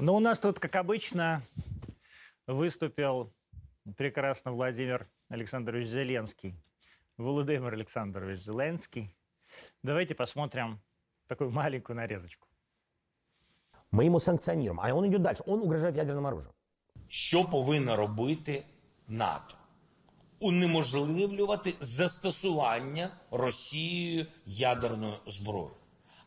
[0.00, 1.42] Но у нас тут, как обычно,
[2.46, 3.32] выступил
[3.96, 6.54] прекрасно Владимир Александрович Зеленский.
[7.16, 9.14] Владимир Александрович Зеленский.
[9.82, 10.80] Давайте посмотрим
[11.26, 12.46] такую маленькую нарезочку.
[13.90, 15.42] Мы ему санкционируем, а он идет дальше.
[15.46, 16.52] Он угрожает ядерным оружием.
[17.08, 18.64] Що повинна робити
[19.08, 19.54] НАТО?
[20.40, 25.70] Унеможливлювати застосування Росією ядерної зброї.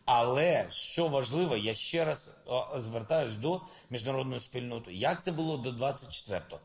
[0.05, 4.93] Але що важливо, я ще раз о, звертаюсь до міжнародної спільноти.
[4.93, 6.59] Як це було до 24-го?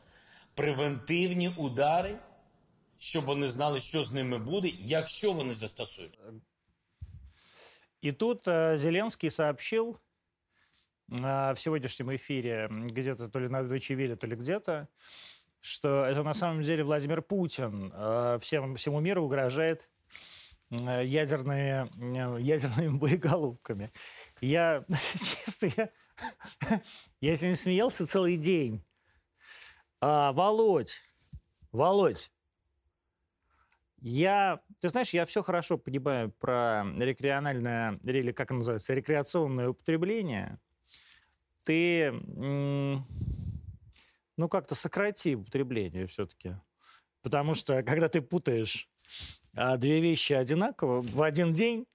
[0.53, 2.19] Превентивні удари,
[2.97, 6.19] щоб вони знали, що з ними буде, якщо вони застосують.
[8.01, 9.99] И тут э, Зеленский сообщил
[11.09, 14.87] э, в сегодняшнем эфире, м, где-то то ли на Deutsche Welle, то ли где-то,
[15.59, 19.98] что это на самом деле Владимир Путин э, всем, всему миру угрожает э,
[20.70, 21.88] ядерными,
[22.38, 23.88] э, ядерными боеголовками.
[24.40, 24.84] Я,
[25.44, 25.90] честно, я,
[27.20, 28.84] я сегодня смеялся целый день.
[30.00, 31.00] А, Володь,
[31.72, 32.30] Володь,
[33.98, 40.58] я, ты знаешь, я все хорошо понимаю про рекреациональное, или как называется, рекреационное употребление.
[41.64, 43.04] Ты, ну,
[44.48, 46.56] как-то сократи употребление все-таки.
[47.20, 48.88] Потому что, когда ты путаешь
[49.52, 51.86] две вещи одинаково в один день,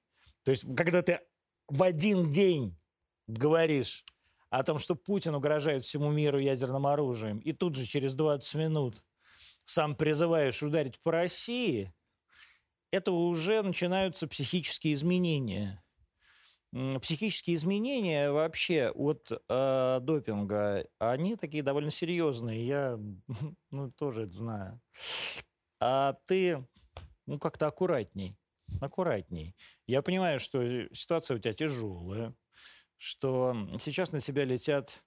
[0.44, 1.20] то есть, когда ты
[1.68, 2.78] в один день
[3.28, 4.04] говоришь
[4.50, 9.04] о том, что Путин угрожает всему миру ядерным оружием, и тут же через 20 минут
[9.66, 11.94] сам призываешь ударить по России,
[12.92, 15.84] это уже начинаются психические изменения.
[17.02, 22.68] Психические изменения вообще от э, допинга, они такие довольно серьезные.
[22.68, 23.00] Я
[23.72, 24.82] ну, тоже это знаю.
[25.80, 26.66] А ты,
[27.26, 28.38] ну, как-то аккуратней.
[28.82, 29.56] Аккуратней.
[29.88, 30.62] Я понимаю, что
[30.94, 32.34] ситуация у тебя тяжелая,
[32.98, 35.04] что сейчас на тебя летят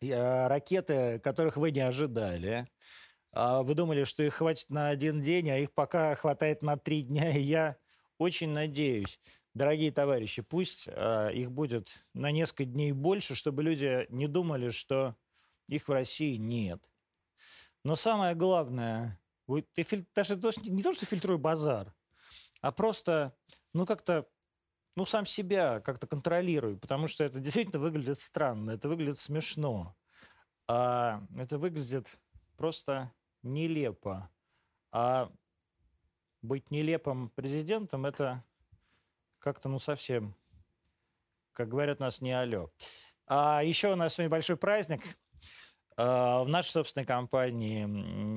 [0.00, 2.68] э, ракеты, которых вы не ожидали.
[3.32, 7.02] А Вы думали, что их хватит на один день, а их пока хватает на три
[7.02, 7.30] дня.
[7.30, 7.76] И я
[8.16, 9.20] очень надеюсь,
[9.54, 15.14] дорогие товарищи, пусть а, их будет на несколько дней больше, чтобы люди не думали, что
[15.68, 16.82] их в России нет.
[17.84, 19.20] Но самое главное,
[19.74, 20.36] ты филь- даже
[20.66, 21.94] не то, что фильтруй базар,
[22.62, 23.36] а просто,
[23.74, 24.28] ну, как-то,
[24.96, 29.96] ну, сам себя как-то контролируй, потому что это действительно выглядит странно, это выглядит смешно.
[30.68, 32.08] А это выглядит
[32.56, 34.30] просто нелепо.
[34.92, 35.30] А
[36.42, 38.44] быть нелепым президентом это
[39.38, 40.34] как-то, ну, совсем,
[41.52, 42.70] как говорят у нас, не алё.
[43.26, 45.18] А еще у нас сегодня большой праздник.
[46.00, 47.84] А, В нашей собственной компании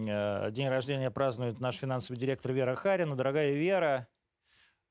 [0.09, 3.16] э, день рождения празднует наш финансовый директор Вера Харина.
[3.16, 4.07] Дорогая Вера,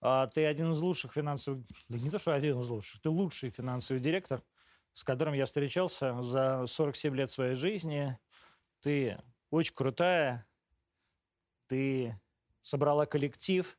[0.00, 1.66] а, ты один из лучших финансовых...
[1.88, 4.44] Да не то, что один из лучших, ты лучший финансовый директор,
[4.92, 8.16] с которым я встречался за 47 лет своей жизни.
[8.82, 9.20] Ты
[9.50, 10.46] очень крутая,
[11.66, 12.16] ты
[12.62, 13.76] собрала коллектив,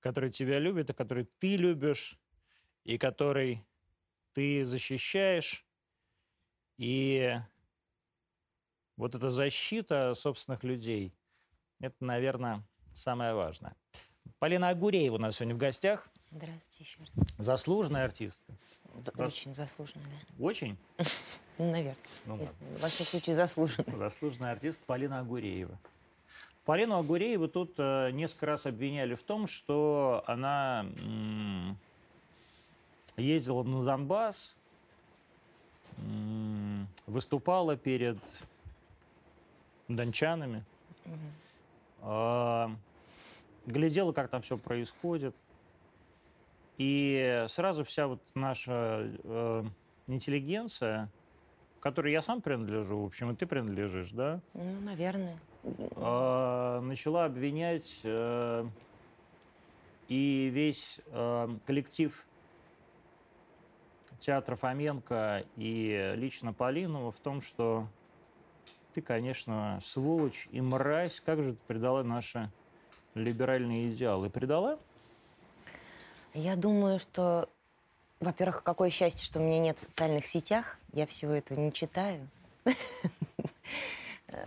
[0.00, 2.18] который тебя любит, и который ты любишь,
[2.82, 3.64] и который
[4.32, 5.64] ты защищаешь.
[6.78, 7.38] И
[8.96, 11.12] вот эта защита собственных людей,
[11.80, 12.62] это, наверное,
[12.92, 13.74] самое важное.
[14.38, 16.08] Полина Агуреева у нас сегодня в гостях.
[16.30, 17.28] Здравствуйте еще раз.
[17.38, 18.52] Заслуженная артистка.
[18.94, 20.04] Да, Зас- Очень заслуженно,
[20.38, 20.44] да.
[20.44, 20.76] Очень?
[21.58, 21.96] Наверное.
[22.26, 22.36] Ну.
[22.36, 23.96] Во всяком случае, заслуженно.
[23.96, 25.78] Заслуженная артист Полина Агуреева.
[26.64, 31.76] Полину Агурееву тут э, несколько раз обвиняли в том, что она м,
[33.16, 34.56] ездила на Донбасс,
[35.98, 38.16] м, выступала перед
[39.88, 40.64] дончанами,
[42.02, 42.70] а,
[43.66, 45.34] глядела, как там все происходит.
[46.76, 49.64] И сразу вся вот наша э,
[50.08, 51.08] интеллигенция,
[51.78, 55.38] которой я сам принадлежу, в общем, и ты принадлежишь, да, Ну, наверное.
[55.94, 58.66] а, начала обвинять э,
[60.08, 62.26] и весь э, коллектив
[64.18, 67.86] театра Фоменко и лично Полину в том, что
[68.94, 72.48] ты, конечно, сволочь и мразь, как же ты предала наши
[73.14, 74.30] либеральные идеалы?
[74.30, 74.78] Предала?
[76.32, 77.48] Я думаю, что,
[78.20, 80.78] во-первых, какое счастье, что меня нет в социальных сетях.
[80.92, 82.28] Я всего этого не читаю.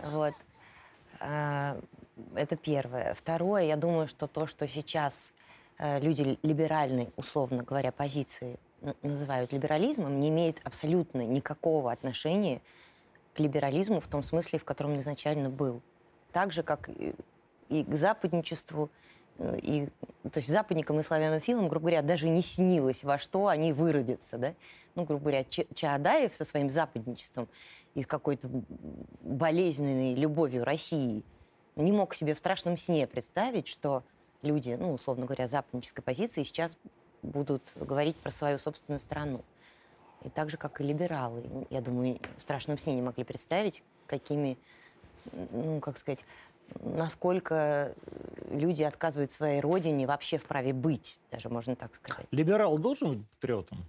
[0.02, 0.34] Вот.
[1.18, 1.80] А,
[2.34, 3.14] Это первое.
[3.14, 5.32] Второе, я думаю, что то, что сейчас
[5.78, 8.58] э, люди либеральной, условно говоря, позиции
[9.00, 12.60] называют либерализмом, не имеет абсолютно никакого отношения
[13.36, 15.82] либерализму в том смысле, в котором он изначально был.
[16.32, 16.88] Так же, как
[17.68, 18.90] и к западничеству,
[19.38, 19.88] и,
[20.24, 24.54] то есть западникам и славянофилам, грубо говоря, даже не снилось, во что они выродятся, да?
[24.94, 27.48] Ну, грубо говоря, Чаадаев со своим западничеством
[27.94, 28.48] и какой-то
[29.22, 31.22] болезненной любовью России
[31.76, 34.02] не мог себе в страшном сне представить, что
[34.42, 36.76] люди, ну, условно говоря, западнической позиции сейчас
[37.22, 39.44] будут говорить про свою собственную страну.
[40.24, 44.58] И так же, как и либералы, я думаю, в страшном сне не могли представить, какими,
[45.32, 46.20] ну, как сказать,
[46.80, 47.94] насколько
[48.50, 52.26] люди отказывают своей родине вообще в праве быть, даже можно так сказать.
[52.30, 53.84] Либерал должен быть патриотом?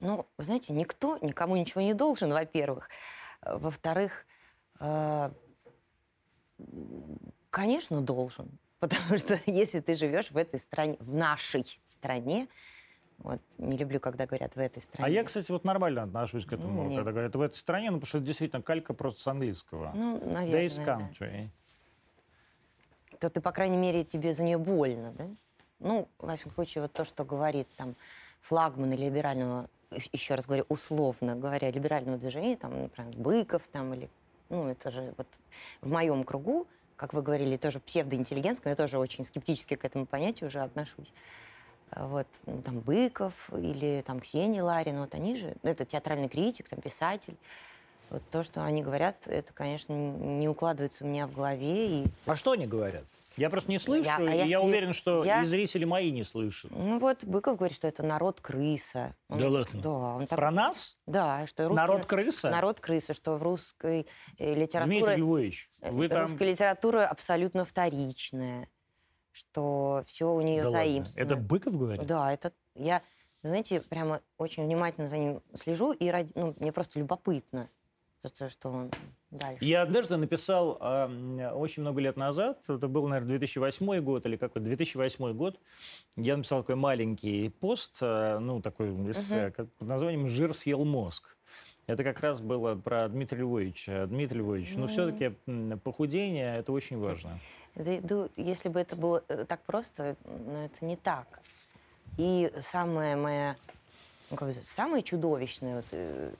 [0.00, 2.88] Ну, вы знаете, никто никому ничего не должен, во-первых.
[3.42, 4.26] Во-вторых,
[4.78, 5.30] э,
[7.50, 8.58] конечно, должен.
[8.78, 12.48] Потому что если ты живешь в этой стране, в нашей стране,
[13.18, 15.06] вот, не люблю, когда говорят в этой стране.
[15.06, 16.98] А я, кстати, вот нормально отношусь к этому, нет.
[16.98, 19.92] когда говорят в этой стране, ну, потому что это действительно калька просто с английского.
[19.94, 20.98] Ну, This наверное, да.
[20.98, 21.48] country.
[23.18, 25.26] то ты, по крайней мере, тебе за нее больно, да?
[25.80, 27.96] Ну, во всяком случае, вот то, что говорит там
[28.42, 29.68] флагманы либерального,
[30.12, 34.08] еще раз говорю, условно говоря, либерального движения, там, например, Быков там или,
[34.48, 35.26] ну, это же вот
[35.80, 36.66] в моем кругу,
[36.96, 41.12] как вы говорили, тоже псевдоинтеллигентском, я тоже очень скептически к этому понятию уже отношусь.
[41.90, 46.68] А Вот, ну, там, Быков или там Ксения Ларина, вот они же, это театральный критик,
[46.68, 47.36] там, писатель.
[48.10, 52.36] Вот то, что они говорят, это, конечно, не укладывается у меня в голове, и А
[52.36, 53.04] что они говорят?
[53.36, 56.24] Я просто не слышу, Я- а и я, уверен, что я- и зрители мои не
[56.24, 56.72] слышат.
[56.72, 59.14] Ну вот Быков говорит, что это народ крыса.
[59.28, 59.80] Он- Да ладно?
[59.80, 60.36] Да, он так...
[60.36, 60.96] Про нас?
[61.06, 61.76] Да, что русский...
[61.76, 62.50] Народ крыса?
[62.50, 64.08] Народ крыса, что в русской
[64.38, 65.16] э, Дмитрий литературе...
[65.16, 66.22] Львович, э, вы там...
[66.22, 68.68] Русская литература абсолютно вторичная,
[69.38, 70.84] что все у нее Да ладно.
[70.84, 71.26] заимствовано.
[71.26, 72.06] Это Быков говорит?
[72.06, 72.52] Да, это...
[72.74, 73.02] Я,
[73.42, 76.32] знаете, прямо очень внимательно за ним слежу, и ради...
[76.34, 77.68] ну, мне просто любопытно,
[78.36, 78.90] то, что он
[79.30, 79.64] дальше.
[79.64, 84.60] Я однажды написал м, очень много лет назад, это был, наверное, 2008 год или какой
[84.60, 85.58] 2008 год,
[86.16, 91.37] я написал такой маленький пост, а, ну, такой эссе, как- под названием «Жир съел мозг».
[91.88, 94.06] Это как раз было про Дмитрия Львовича.
[94.06, 94.86] Дмитрий Львович, ну, Ну.
[94.88, 95.30] все-таки
[95.82, 97.40] похудение– это очень важно.
[97.74, 101.40] Да, да, если бы это было э, так просто, но это не так.
[102.18, 103.56] И самая моя,
[104.30, 106.34] ну, как бы, самая чудовищная вот, э,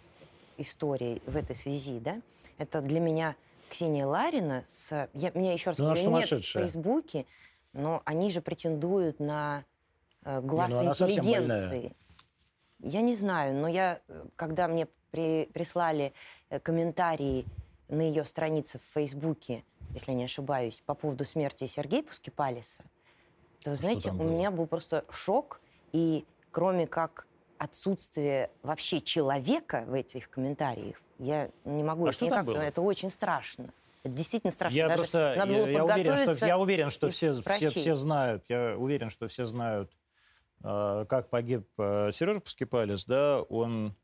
[0.59, 2.21] история в этой связи, да,
[2.59, 3.35] это для меня
[3.71, 5.09] Ксения Ларина с...
[5.15, 6.61] Я, меня еще раз Ну, она говорю, нет в.
[6.61, 7.25] Фейсбуке,
[7.73, 9.65] но они же претендуют на
[10.25, 11.41] э, глаз ну совсем больная.
[11.41, 11.97] интеллигенции.
[12.81, 16.13] Я не знаю, но я, э, когда мне при- прислали
[16.51, 17.47] э, комментарии
[17.89, 19.65] на ее странице в Фейсбуке,
[19.95, 22.85] если не ошибаюсь, по поводу смерти Сергея Пускипалиса,
[23.63, 24.29] то, вы знаете, у было?
[24.29, 25.61] меня был просто шок,
[25.93, 27.27] и кроме как
[27.59, 32.61] отсутствие вообще человека в этих комментариях, я не могу А что никак, там было?
[32.61, 33.73] это очень страшно.
[34.05, 34.77] Это действительно страшно.
[34.77, 37.95] Я Даже просто надо я, было я уверен, что, я уверен, что все, все, все
[37.95, 38.45] знают.
[38.49, 39.91] Я уверен, что все знают,
[40.63, 43.05] э, как погиб э, Сережа Паскипалис.
[43.07, 43.97] Да, он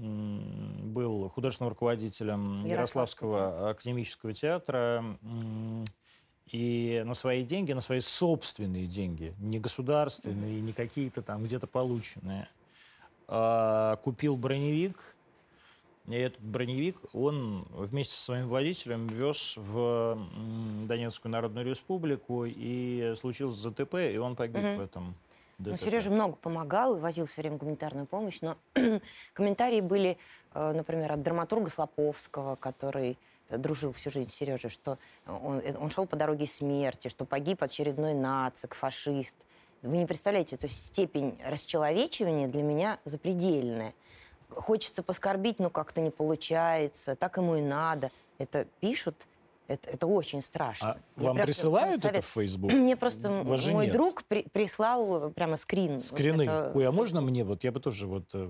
[0.00, 5.04] был художественным руководителем Ярославского Ярославского академического театра.
[6.46, 12.48] И на свои деньги, на свои собственные деньги, не государственные, не какие-то там где-то полученные,
[13.28, 14.96] а, купил броневик,
[16.08, 20.18] и этот броневик он вместе со своим водителем вез в
[20.88, 24.76] Донецкую Народную Республику, и случилось ЗТП, и он погиб Мгм.
[24.78, 25.14] в этом
[25.64, 25.84] Ну, ДТП.
[25.84, 28.56] Сережа много помогал и возил все время гуманитарную помощь, но
[29.34, 30.18] комментарии были,
[30.54, 35.76] э, например, от драматурга Слоповского, который э, дружил всю жизнь с Сережей, что он, э,
[35.76, 39.36] он шел по дороге смерти, что погиб очередной нацик, фашист.
[39.82, 43.94] Вы не представляете, то есть степень расчеловечивания для меня запредельная.
[44.48, 48.10] Хочется поскорбить, но как-то не получается, так ему и надо.
[48.38, 49.26] Это пишут,
[49.70, 50.90] это, это очень страшно.
[51.16, 52.72] А вам присылают это в Facebook?
[52.72, 53.94] Мне просто вас мой нет.
[53.94, 55.94] друг при- прислал прямо скрин.
[55.94, 56.42] Вот Скрины.
[56.42, 58.48] это- Ой, а можно мне вот, я бы тоже вот э,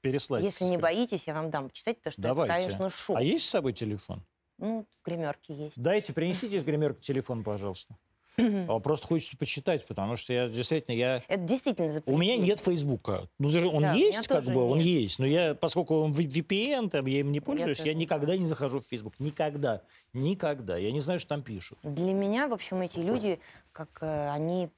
[0.00, 0.44] переслать.
[0.44, 2.54] Если не боитесь, я вам дам почитать, потому что Давайте.
[2.54, 3.16] это, конечно, шок.
[3.16, 4.22] А есть с собой телефон?
[4.58, 5.80] Ну, в гримерке есть.
[5.80, 7.96] Дайте, принесите из гримерки телефон, пожалуйста.
[8.36, 11.22] А Просто хочется почитать, потому что я действительно, я...
[11.28, 12.20] Это действительно У запретили.
[12.20, 13.28] меня нет Фейсбука.
[13.38, 14.86] Ну, даже он Да, у есть, как бы, он нет.
[14.86, 15.18] есть.
[15.18, 17.96] Но я, поскольку он VPN, там, я им не пользуюсь, я, тоже.
[17.96, 19.20] никогда не захожу в Facebook.
[19.20, 19.82] Никогда.
[20.12, 20.76] Никогда.
[20.76, 21.78] Я не знаю, что там пишут.
[21.82, 23.38] Для меня, в общем, эти люди,
[23.72, 24.68] как э, они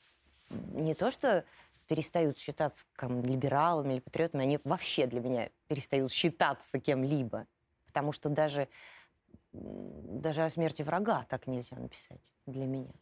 [0.72, 1.44] не то что
[1.88, 7.46] перестают считаться там, либералами или патриотами, они вообще для меня перестают считаться кем-либо.
[7.86, 8.68] Потому что даже,
[9.52, 12.92] даже о смерти врага так нельзя написать для меня.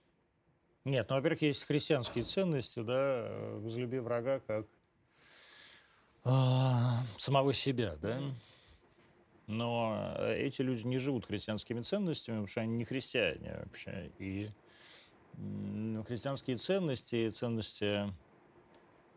[0.85, 4.67] Нет, ну, во-первых, есть христианские ценности, да, э, возлюби врага как
[6.25, 8.21] а, самого себя, да.
[9.47, 14.11] Но э, эти люди не живут христианскими ценностями, потому что они не христиане вообще.
[14.19, 14.51] И
[16.07, 18.13] христианские ценности, ценности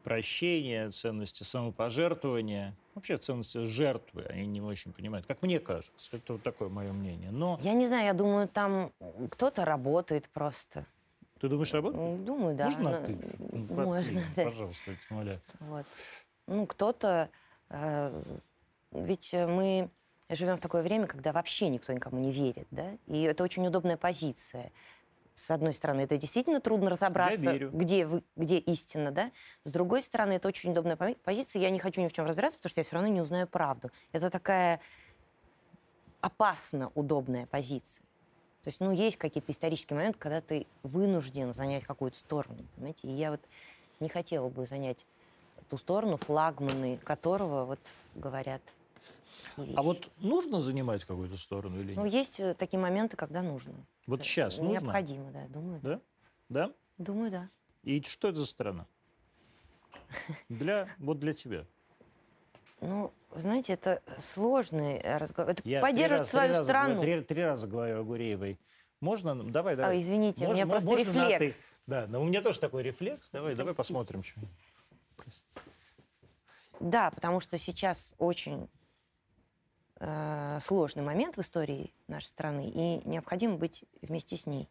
[0.03, 6.15] прощения, ценности самопожертвования, вообще ценности жертвы, они не очень понимают, как мне кажется.
[6.15, 7.29] Это вот такое мое мнение.
[7.29, 8.93] Но Я не знаю, я думаю, там
[9.29, 10.86] кто-то работает просто.
[11.39, 12.03] Ты думаешь, работает?
[12.03, 12.65] М, Думаю, да.
[12.65, 13.74] Можно Ну, ты?
[13.74, 14.44] Можно, да.
[14.44, 15.41] Пожалуйста, я тебя.
[15.60, 15.86] Вот.
[16.48, 17.29] Ну, кто-то...
[17.70, 18.24] э,
[18.91, 19.89] ведь э, мы
[20.29, 22.98] живем в такое время, когда вообще никто никому не верит, да?
[23.08, 24.72] И это очень удобная позиция.
[25.36, 29.32] С одной стороны, это действительно трудно разобраться, где, вы, где истина, да?
[29.65, 31.62] С другой стороны, это очень удобная пози- позиция.
[31.62, 33.91] Я не хочу ни в чем разбираться, потому что я все равно не узнаю правду.
[34.13, 34.79] Это такая
[36.22, 38.07] опасно удобная позиция.
[38.67, 43.07] То есть, ну, есть какие-то исторические моменты, когда ты вынужден занять какую-то сторону, понимаете?
[43.07, 43.39] И я вот
[44.01, 45.05] не хотела бы занять
[45.69, 47.79] ту сторону, флагманы которого вот
[48.15, 48.62] говорят
[49.55, 52.13] А вот нужно занимать какую-то сторону или Ну, нет?
[52.13, 53.74] есть э, такие моменты, когда нужно.
[54.05, 54.74] Вот Это сейчас нужно?
[54.74, 55.79] Необходимо, да, думаю.
[55.81, 56.01] Да?
[56.50, 56.74] Да?
[56.97, 57.50] Думаю, да.
[57.83, 58.86] И что это за страна?
[60.50, 61.65] Для, вот для тебя.
[62.81, 65.51] Ну, знаете, это сложный э, разговор.
[65.51, 67.01] Это Я поддерживать свою раза страну.
[67.01, 68.60] Три, три раза говорю о Гуреевой.
[69.00, 69.36] Можно?
[69.43, 69.96] Давай, давай.
[69.96, 71.67] Ой, извините, у Можно- меня мо- просто можно рефлекс.
[71.88, 73.29] Да, но у меня тоже такой рефлекс.
[73.29, 73.93] Давай, давай Простите.
[73.96, 74.24] посмотрим.
[74.24, 74.39] Что...
[76.79, 78.69] Да, потому что сейчас очень
[80.00, 84.67] э, сложный момент в истории нашей страны, и необходимо быть вместе с ней.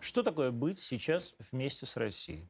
[0.00, 2.48] что такое быть сейчас вместе с Россией?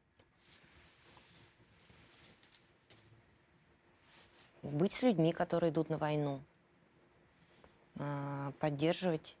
[4.71, 6.41] Быть с людьми, которые идут на войну.
[7.97, 9.37] Э, поддерживать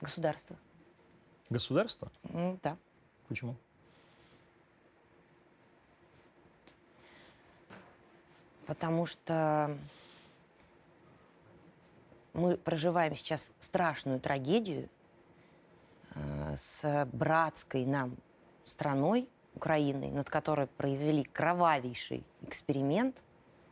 [0.00, 0.56] государство.
[1.50, 2.12] Государство?
[2.24, 2.76] М, Да.
[3.28, 3.56] Почему?
[8.66, 9.76] Потому что
[12.34, 14.88] мы проживаем сейчас страшную трагедию
[16.14, 18.16] э, с братской нам
[18.64, 23.22] страной, Украиной, над которой произвели кровавейший эксперимент,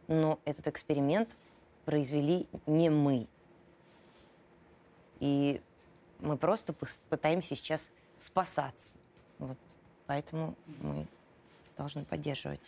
[0.09, 1.37] но этот эксперимент
[1.85, 3.27] произвели не мы.
[5.21, 5.61] И
[6.21, 6.75] мы просто
[7.09, 8.97] пытаемся сейчас спасаться.
[9.39, 9.59] Вот.
[10.07, 11.07] Поэтому мы
[11.77, 12.61] должны поддерживать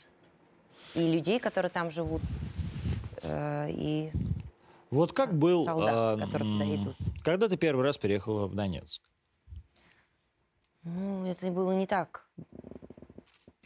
[0.95, 2.23] и людей, которые там живут,
[3.23, 4.11] э, и
[4.91, 6.97] Вот как был, солдат, а, которые туда идут.
[7.23, 9.03] когда ты первый раз переехала в Донецк?
[10.85, 12.27] ну, это было не так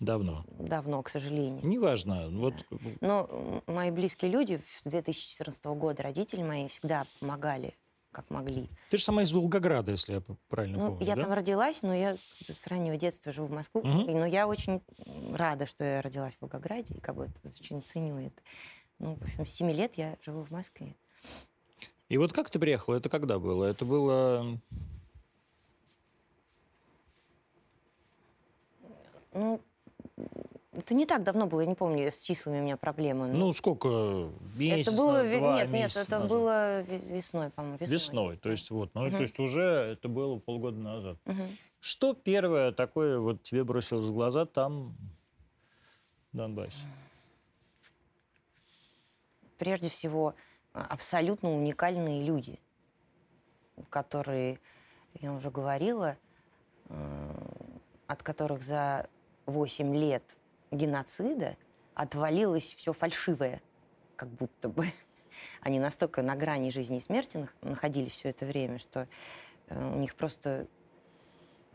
[0.00, 0.44] Давно.
[0.58, 1.60] давно, к сожалению.
[1.64, 2.28] Неважно.
[2.30, 2.54] Вот
[3.00, 7.74] Но мои близкие люди с 2014 года, родители мои, всегда помогали,
[8.10, 8.68] как могли.
[8.88, 11.22] ты же сама из Волгограда, если я правильно Ну, помню, я да?
[11.24, 12.16] там родилась, но я
[12.48, 13.82] с раннего детства живу в Москве.
[13.82, 14.80] И- Но я очень
[15.34, 18.40] рада, что я родилась в Волгограде, и как бы это очень ценю это.
[18.98, 20.96] Ну, в общем, с 7 лет я живу в Москве.
[22.08, 22.96] И вот как ты приехала?
[22.96, 23.64] Это когда было?
[23.66, 24.58] Это было...
[29.32, 29.60] Ну,
[30.72, 33.28] это не так давно было, я не помню, с числами у меня проблемы.
[33.28, 34.30] но Ну, сколько?
[34.56, 35.22] Месяц, это было...
[35.24, 36.28] два Нет, нет, месяца это назад?
[36.28, 37.76] было ве- весной, по-моему.
[37.78, 37.94] Весной.
[37.96, 38.36] Весной.
[38.36, 39.16] То есть вот, ну, Мгм.
[39.16, 41.18] то есть уже это было полгода назад.
[41.24, 41.48] Мгм.
[41.80, 44.94] Что первое такое вот тебе бросилось в глаза там,
[46.32, 46.86] в Донбассе?
[49.58, 50.34] прежде всего,
[50.72, 52.58] а, абсолютно уникальные люди,
[53.90, 54.58] которые,
[55.20, 56.16] я уже говорила,
[56.88, 57.34] э,
[58.06, 59.06] от которых за
[59.50, 60.36] 8 лет
[60.70, 61.56] геноцида
[61.94, 63.60] отвалилось все фальшивое,
[64.16, 64.86] как будто бы.
[65.60, 69.06] Они настолько на грани жизни и смерти нах- находились все это время, что
[69.68, 70.66] э, у них просто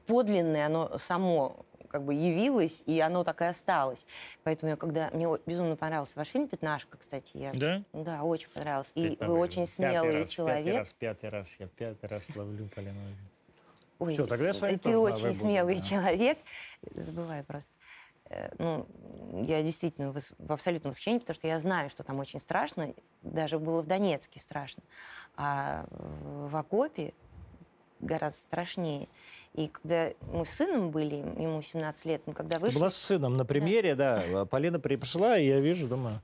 [0.08, 4.06] подлинное, оно само как бы явилось, и оно так и осталось.
[4.44, 5.10] Поэтому я когда...
[5.14, 7.32] Мне безумно понравился ваш фильм «Пятнашка», кстати.
[7.38, 7.84] Я, Да?
[7.94, 8.92] да, очень понравился.
[8.96, 10.66] И вы очень пятый смелый раз, человек.
[10.66, 13.00] Пятый раз, пятый раз, я пятый раз ловлю Полину.
[14.00, 15.82] Ой, Всё, тогда я с вами ты очень смелый да.
[15.82, 16.38] человек.
[16.96, 17.72] Забываю просто.
[18.30, 18.88] Э, Ну,
[19.46, 22.94] я действительно в абсолютном восхищении, потому что я знаю, что там очень страшно.
[23.22, 24.84] Даже было в Донецке страшно.
[25.38, 27.14] А в окопе
[28.00, 29.08] гораздо страшнее.
[29.54, 32.78] И когда мы с сыном были, ему 17 лет, мы когда Ты вышли...
[32.78, 34.24] была с сыном на премьере, да.
[34.42, 36.22] а Полина пришла, и я вижу, думаю,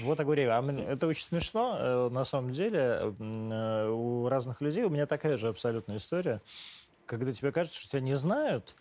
[0.00, 0.56] вот Агуреева.
[0.56, 3.14] А это очень смешно, э, на самом деле.
[3.18, 6.40] Э, У разных людей у меня такая же абсолютная история.
[7.08, 8.74] Когда тебе кажется, что тебя не знают,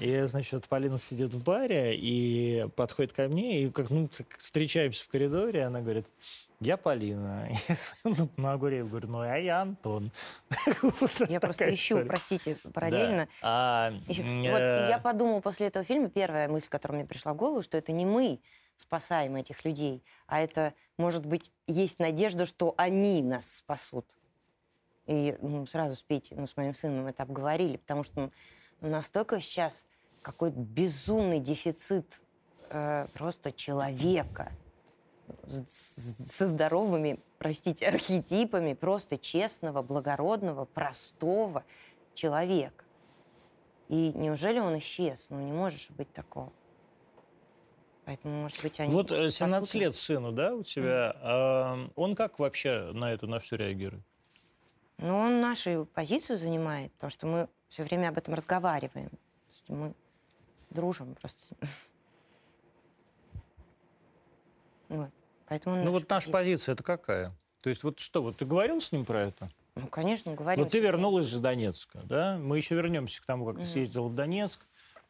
[0.00, 5.08] и, значит, Полина сидит в баре и подходит ко мне, и как, ну, встречаемся в
[5.08, 6.06] коридоре, и она говорит,
[6.60, 7.48] я Полина.
[7.68, 10.10] Я смотрю на Агуреева, говорю, ну, а я Антон.
[11.28, 12.04] Я просто ищу, история.
[12.04, 12.70] простите, Да.
[12.70, 13.28] параллельно.
[13.42, 17.62] А, Вот э, я подумала после этого фильма, первая мысль, которая мне пришла в голову,
[17.62, 18.40] что это не мы
[18.76, 24.16] спасаем этих людей, а это, может быть, есть надежда, что они нас спасут.
[25.08, 28.30] И ну, сразу с Петей, ну, с моим сыном это обговорили, потому что
[28.82, 29.86] настолько сейчас
[30.20, 32.20] какой-то безумный дефицит
[32.68, 34.52] э, просто человека
[35.46, 41.64] с- со здоровыми, простите, архетипами просто честного, благородного, простого
[42.12, 42.84] человека.
[43.88, 45.28] И неужели он исчез?
[45.30, 46.52] Ну, не может же быть такого.
[48.04, 48.92] Поэтому, может быть, они...
[48.92, 49.74] Вот э, 17 послушают.
[49.74, 51.16] лет сыну, да, у тебя.
[51.22, 54.02] А, он как вообще на это, на все реагирует?
[54.98, 59.10] Ну, он нашу позицию занимает, потому что мы все время об этом разговариваем.
[59.68, 59.94] Мы
[60.70, 61.54] дружим просто.
[64.88, 65.10] Вот.
[65.46, 67.34] Поэтому Ну вот наша позиция это какая?
[67.60, 69.50] То есть вот что, вот ты говорил с ним про это?
[69.74, 70.64] Ну, конечно, говорим.
[70.64, 72.38] Вот ты вернулась из Донецка, да?
[72.38, 74.60] Мы еще вернемся к тому, как ты съездила в Донецк.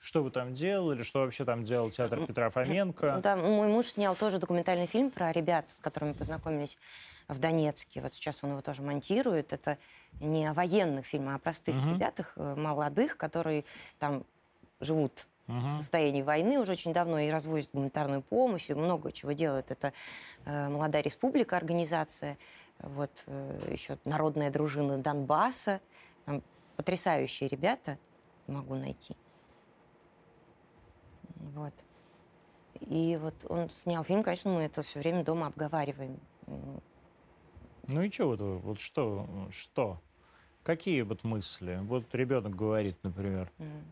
[0.01, 1.03] Что вы там делали?
[1.03, 3.21] Что вообще там делал театр Петра Ну Фоменко?
[3.23, 6.77] Да, мой муж снял тоже документальный фильм про ребят, с которыми познакомились
[7.29, 8.01] в Донецке.
[8.01, 9.53] Вот сейчас он его тоже монтирует.
[9.53, 9.79] Это
[10.21, 11.95] не о военных фильмах, а о простых Мгм.
[11.95, 13.65] ребятах, э, молодых, которые
[13.99, 14.25] там
[14.81, 15.73] живут в Мгм.
[15.73, 19.71] состоянии войны уже очень давно и развозят гуманитарную помощь, и много чего делают.
[19.71, 19.93] Это
[20.45, 22.39] э, «Молодая республика» организация,
[22.79, 25.81] вот э, еще «Народная дружина Донбасса».
[26.25, 26.43] Там
[26.77, 27.99] потрясающие ребята,
[28.47, 29.17] могу найти.
[31.37, 31.75] Вот.
[32.81, 36.21] И вот он снял фильм, конечно, мы это все время дома обговариваем.
[37.89, 39.99] Ну и что вот, вы- вот что, что?
[40.63, 41.79] Какие вот мысли?
[41.83, 43.83] Вот ребенок говорит, например, м.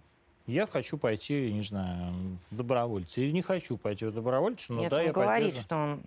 [0.46, 3.22] я хочу пойти, не знаю, в добровольцы.
[3.22, 5.64] Или не хочу пойти в добровольцы, но Нет, да, он я говорит, поддержу.
[5.66, 6.02] что он,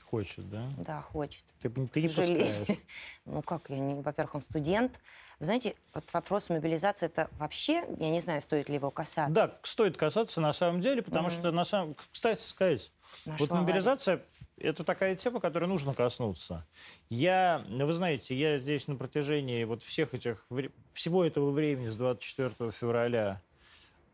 [0.00, 0.68] Хочет, да?
[0.76, 1.44] да, хочет.
[1.58, 2.68] Ты, ты не пускаешь.
[3.24, 5.00] Ну как, я не, во-первых, он студент.
[5.40, 9.32] Знаете, вот вопрос мобилизации, это вообще, я не знаю, стоит ли его касаться.
[9.32, 11.38] Да, стоит касаться на самом деле, потому Мгм.
[11.38, 12.92] что, на самом, кстати сказать,
[13.24, 14.22] Нашла вот мобилизация–
[14.58, 16.66] это такая тема, которой нужно коснуться.
[17.08, 20.44] Я, вы знаете, я здесь на протяжении вот всех этих,
[20.92, 23.40] всего этого времени с 24 февраля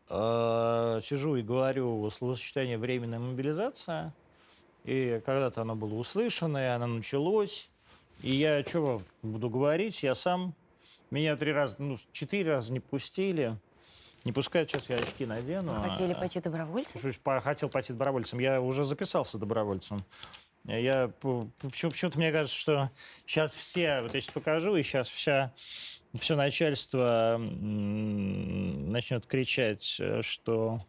[0.09, 4.13] э, сижу и говорю словосочетание «временная мобилизация»,
[4.85, 7.69] и когда-то оно было услышано, и оно началось.
[8.21, 10.53] И я что буду говорить, я сам,
[11.11, 13.55] меня три раза, ну, четыре раза не пустили.
[14.29, 15.73] Не пускают, сейчас я очки надену.
[15.73, 17.01] Вы хотели а- пойти добровольцем?
[17.41, 18.37] Хотел пойти добровольцем.
[18.37, 20.05] Я уже записался добровольцем.
[20.65, 22.91] Я почему-то мне кажется, что
[23.25, 25.51] сейчас все, вот я сейчас покажу, и сейчас вся
[26.19, 30.85] все начальство начнет кричать, э, что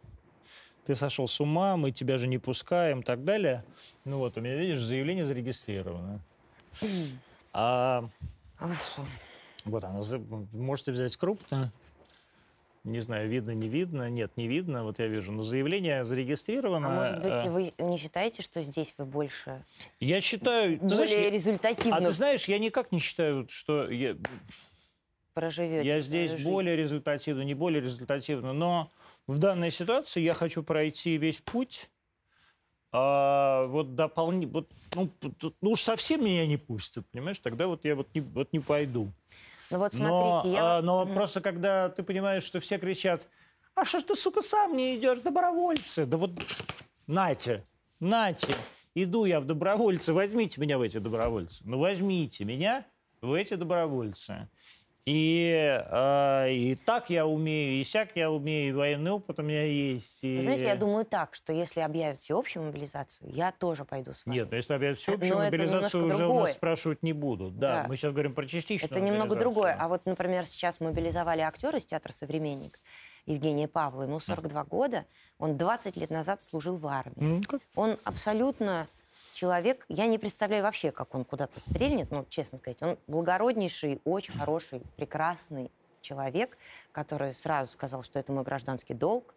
[0.85, 3.65] ты сошел с ума, мы тебя же не пускаем и так далее.
[4.05, 6.19] Ну вот, у меня, видишь, заявление зарегистрировано.
[7.53, 8.07] А
[8.59, 8.99] Уф.
[9.65, 10.03] вот оно,
[10.51, 11.73] можете взять крупно.
[12.83, 14.09] Не знаю, видно, не видно.
[14.09, 14.83] Нет, не видно.
[14.83, 15.31] Вот я вижу.
[15.31, 16.87] Но заявление зарегистрировано.
[16.87, 19.63] А может быть, Э, вы не считаете, что здесь вы больше,
[19.99, 20.77] Я считаю...
[20.79, 24.17] Более знаешь, результативно а ты знаешь, я никак не считаю, что я,
[25.35, 26.49] проживете я здесь жизнь?
[26.49, 28.51] более результативно, не более результативно.
[28.51, 28.89] Но
[29.27, 31.87] в данной ситуации я хочу пройти весь путь.
[32.91, 34.47] А, вот дополни...
[34.47, 35.09] Вот, ну,
[35.61, 37.37] ну уж совсем меня не пустят, понимаешь?
[37.37, 39.11] Тогда вот я вот не, вот не пойду.
[39.71, 40.77] Ну вот Но, смотрите, я...
[40.77, 41.13] а, но Мгм.
[41.13, 43.25] просто когда ты понимаешь, что все кричат,
[43.73, 46.05] а что ж ты, сука, сам не идешь, добровольцы?
[46.05, 46.31] Да вот,
[47.07, 47.65] нате,
[48.01, 48.53] нате,
[48.93, 51.63] иду я в добровольцы, возьмите меня в эти добровольцы.
[51.63, 52.85] Ну, возьмите меня
[53.21, 54.49] в эти добровольцы.
[55.05, 55.51] И,
[55.89, 60.23] а, и так я умею, и сяк я умею, и военный опыт у меня есть.
[60.23, 60.39] И...
[60.39, 64.35] Знаете, я думаю так, что если объявят всеобщую мобилизацию, я тоже пойду с вами.
[64.37, 66.53] Нет, ну если объявят всеобщую Но мобилизацию, уже у нас другое.
[66.53, 67.57] спрашивать не будут.
[67.57, 67.87] Да, Да.
[67.87, 69.75] мы сейчас говорим про частичную Это немного другое.
[69.79, 72.79] А вот, например, сейчас мобилизовали актера из театра «Современник»
[73.25, 74.03] Евгения Павла.
[74.03, 75.05] Ему 42 года.
[75.39, 77.41] Он 20 лет назад служил в армии.
[77.75, 78.87] Он абсолютно
[79.41, 82.79] человек, я не представляю вообще, как он куда-то стрельнет, ну, честно сказать.
[82.83, 86.59] Он благороднейший, очень хороший, прекрасный человек,
[86.91, 89.33] который сразу сказал, что это мой гражданский долг.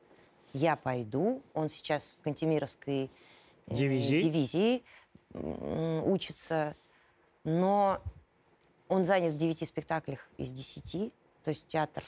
[0.52, 1.42] Я пойду.
[1.54, 3.10] Он сейчас в Кантемировской
[3.66, 4.20] э, Дивизии?
[4.20, 4.82] дивизии
[5.32, 6.76] учится,
[7.44, 8.02] но
[8.88, 11.12] он занят в девяти спектаклях из десяти,
[11.42, 12.04] то есть театр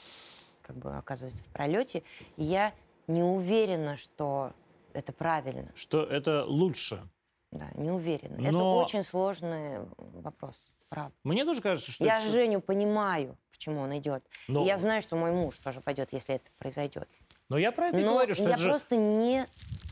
[0.61, 2.03] как бы оказывается в пролете.
[2.35, 2.75] И я
[3.07, 4.53] не уверена, что
[4.93, 5.71] это правильно.
[5.73, 7.09] Что это лучше.
[7.57, 8.35] Да, не уверена.
[8.41, 11.13] Это Но- очень сложный вопрос, правда.
[11.23, 14.23] Мне тоже кажется, что Я это- Женю понимаю, почему он идет.
[14.47, 17.07] Но- И я знаю, что мой муж тоже пойдет, если это произойдет.
[17.49, 19.45] Но я про это Но говорю, что я это же- просто не,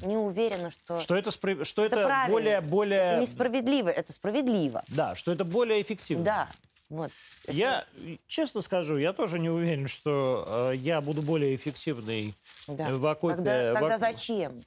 [0.04, 2.32] не уверена, что, что это, спро- что это это правильно.
[2.34, 4.84] более, более, это несправедливо, это справедливо.
[4.90, 6.24] да, что это более эффективно.
[6.26, 6.50] Да.
[6.90, 7.10] Вот.
[7.48, 12.36] Я, э, честно скажу, я тоже не уверен, что э, я буду более эффективный
[12.68, 12.90] да.
[12.92, 13.36] в окопе.
[13.38, 14.62] Тогда, в тогда зачем?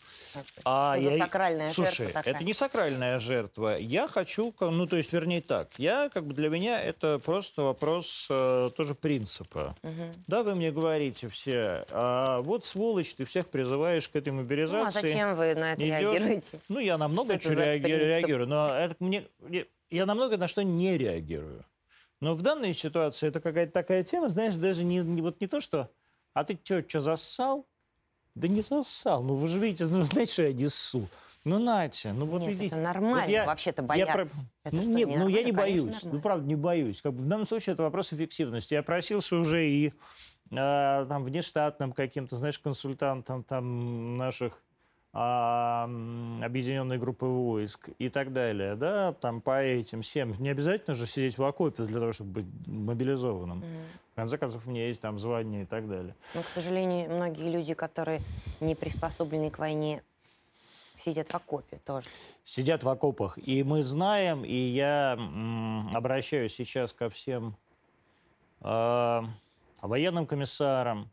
[0.65, 2.35] А Что за я- сакральная Слушай, жертва такая?
[2.35, 3.77] это не сакральная жертва.
[3.79, 8.27] Я хочу, ну, то есть, вернее так, я, как бы, для меня это просто вопрос
[8.31, 9.77] э, тоже принципа.
[9.83, 10.15] Мгм.
[10.27, 14.43] Да, вы мне говорите все, а вот сволочь, ты всех призываешь к этой Ну, а
[14.43, 15.01] мобилизации.
[15.03, 16.01] зачем вы на это идёшь.
[16.15, 16.61] реагируете?
[16.69, 20.63] Ну, я на много чего реагирую, но это мне, я- я на много на что
[20.63, 21.65] не реагирую.
[22.21, 25.61] Но в данной ситуации это какая-то такая тема, знаешь, даже не, не- вот не то,
[25.61, 25.91] что
[26.35, 27.67] «а ты что, что, зассал?»
[28.35, 29.23] Да не зассал.
[29.25, 31.09] Ну, вы же видите, ну, знаете, что я несу.
[31.45, 32.67] Ну, Нате, ну вот Нет, идите.
[32.67, 34.13] это нормально Вот я- вообще-то я бояться.
[34.13, 34.23] про-
[34.65, 35.83] Это ну, что, не, ну, я не боюсь.
[35.85, 36.21] Ну, нормально.
[36.21, 37.01] правда, не боюсь.
[37.03, 38.75] Как бы в данном случае это вопрос эффективности.
[38.75, 39.93] Я просился уже и
[40.53, 44.63] а, там внештатным каким-то, знаешь, консультантам там наших
[45.13, 50.35] объединенной группы войск и так далее, да, там по этим всем.
[50.39, 53.59] Не обязательно же сидеть в окопе для того, чтобы быть мобилизованным.
[53.59, 53.67] Мгм.
[54.13, 56.15] В конце концов, у меня есть там звание и так далее.
[56.35, 58.21] Но, к сожалению, многие люди, которые
[58.61, 60.03] не приспособлены к войне,
[60.95, 62.09] сидят в окопе тоже.
[62.45, 63.39] сидят в окопах.
[63.39, 67.57] И мы знаем, и я м, обращаюсь сейчас ко всем
[68.61, 69.23] э,
[69.81, 71.09] военным комиссарам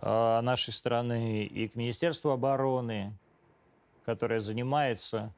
[0.00, 3.12] нашей страны и к Министерству обороны,
[4.04, 5.32] которое занимается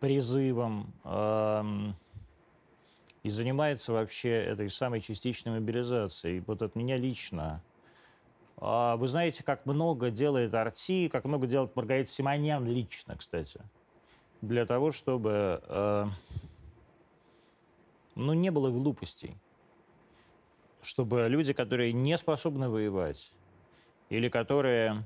[0.00, 1.96] призывом эм,
[3.22, 6.40] и занимается вообще этой самой частичной мобилизацией.
[6.46, 7.62] Вот от меня лично.
[8.58, 13.60] А Вы знаете, как много делает Арти, как много делает Маргарита Симонян лично, кстати,
[14.40, 16.06] для того, чтобы э,
[18.14, 19.36] ну, не было глупостей.
[20.82, 23.32] Чтобы люди, которые не способны воевать,
[24.08, 25.04] или которые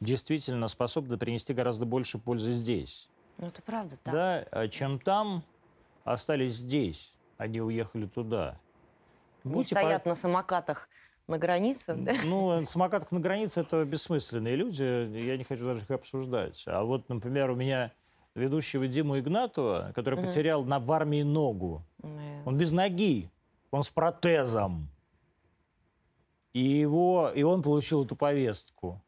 [0.00, 3.08] действительно способны принести гораздо больше пользы здесь,
[3.38, 4.12] Ну, это правда так.
[4.14, 5.42] да, а чем там,
[6.04, 8.58] остались здесь, они уехали туда.
[9.44, 10.88] Не Будьте по- стоят на самокатах
[11.26, 12.12] на границе, да?
[12.24, 16.62] Ну, самокатах на границе это бессмысленные люди, я не хочу даже их обсуждать.
[16.66, 17.92] А вот, например, у меня
[18.34, 20.26] ведущего Диму Игнатова, который Мгм.
[20.26, 21.82] потерял на, в армии ногу.
[21.98, 22.08] Да.
[22.44, 23.30] Он без ноги,
[23.70, 24.88] он с протезом.
[26.54, 29.02] И, его, и он получил эту повестку.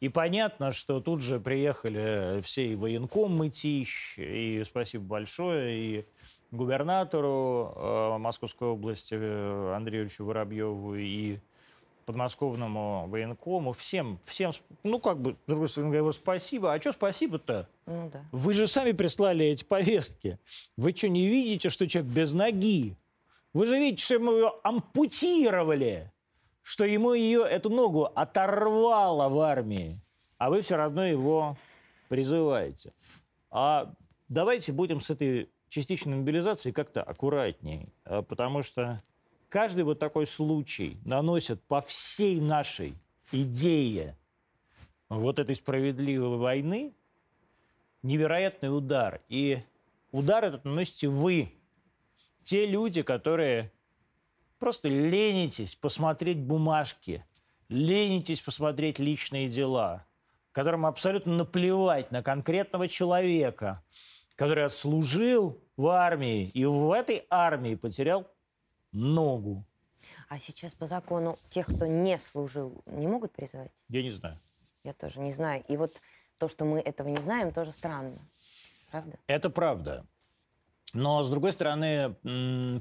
[0.00, 6.06] И понятно, что тут же приехали все и военком Мытищ, и спасибо большое, и
[6.50, 11.38] губернатору э, Московской области э, Андрею Ильичу Воробьеву, и
[12.04, 16.72] подмосковному военкому, всем, всем, ну, как бы, с другой стороны, говорю, спасибо.
[16.72, 17.68] А что спасибо-то?
[17.86, 18.24] Ну да.
[18.30, 20.38] Вы же сами прислали эти повестки.
[20.76, 22.96] Вы что, не видите, что человек без ноги?
[23.52, 26.12] Вы же видите, что ему ее ампутировали,
[26.64, 30.00] что ему ее, эту ногу оторвало в армии,
[30.38, 31.58] а вы все равно его
[32.08, 32.94] призываете.
[33.50, 33.92] А
[34.28, 39.02] давайте будем с этой частичной мобилизацией как-то аккуратней, а, потому что
[39.50, 42.94] каждый вот такой случай наносит по всей нашей
[43.30, 44.16] идее
[45.10, 46.94] вот этой справедливой войны
[48.02, 49.20] невероятный удар.
[49.28, 49.58] И
[50.12, 51.52] удар этот наносите вы,
[52.42, 53.70] те люди, которые
[54.64, 57.22] просто ленитесь посмотреть бумажки,
[57.68, 60.06] ленитесь посмотреть личные дела,
[60.52, 63.84] которым абсолютно наплевать на конкретного человека,
[64.36, 68.26] который отслужил в армии и в этой армии потерял
[68.90, 69.66] ногу.
[70.30, 73.70] А сейчас по закону тех, кто не служил, не могут призывать?
[73.90, 74.40] Я не знаю.
[74.82, 75.62] Я тоже не знаю.
[75.68, 75.90] И вот
[76.38, 78.26] то, что мы этого не знаем, тоже странно.
[78.90, 79.18] Правда?
[79.26, 80.06] Это правда.
[80.94, 82.14] Но, с другой стороны,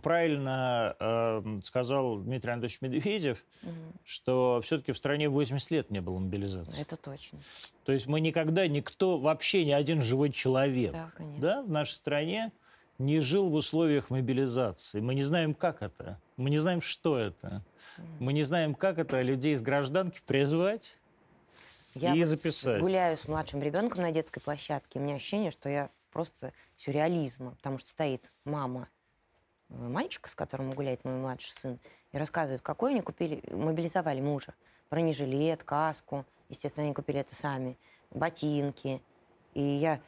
[0.03, 3.73] правильно э, сказал Дмитрий Анатольевич Медведев, Мгм.
[4.05, 6.79] что все-таки в стране 80 лет не было мобилизации.
[6.81, 7.39] Это точно.
[7.85, 11.41] То есть мы никогда, никто, вообще ни один живой человек Да, конечно.
[11.41, 12.51] да, в нашей стране
[12.99, 14.99] не жил в условиях мобилизации.
[15.01, 16.19] Мы не знаем, как это.
[16.37, 17.63] Мы не знаем, что это.
[18.19, 20.97] Мы не знаем, как это людей из гражданки призвать.
[21.95, 22.81] Я и вот записать.
[22.81, 24.99] гуляю с младшим ребенком на детской площадке.
[24.99, 26.51] У меня ощущение, что я просто
[26.83, 28.89] сюрреализма, потому что стоит мама
[29.69, 31.79] э, мальчика, с которым гуляет мой младший сын,
[32.11, 34.53] и рассказывает, какой они купили, мобилизовали мужа.
[34.89, 37.77] Бронежилет, каску, естественно, они купили это сами,
[38.11, 39.01] ботинки.
[39.53, 39.99] И я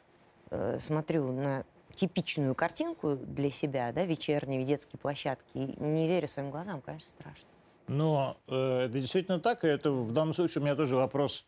[0.50, 6.50] э, смотрю на типичную картинку для себя, да, вечерние детские площадки, и не верю своим
[6.50, 7.48] глазам, конечно, страшно.
[7.88, 11.46] Но э, это действительно так, и это в данном случае у меня тоже вопрос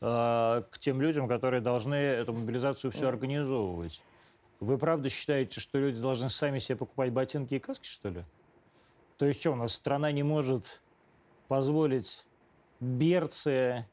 [0.00, 4.02] э, к тем людям, которые должны эту мобилизацию все организовывать.
[4.62, 8.24] Вы правда считаете, что люди должны сами себе покупать ботинки и каски, что ли?
[9.16, 10.80] То есть что, у нас страна не может
[11.48, 12.24] позволить
[12.78, 13.88] берцы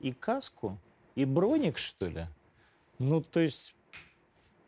[0.00, 0.76] и каску?
[1.14, 2.26] И броник, что ли?
[2.98, 3.76] Ну, то есть,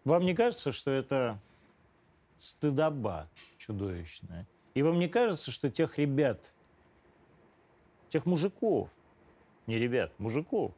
[0.05, 1.41] вам не кажется, что это
[2.39, 4.47] стыдоба чудовищная.
[4.75, 6.53] И вам не кажется, что тех ребят,
[8.09, 8.89] тех мужиков,
[9.67, 10.73] не ребят, мужиков,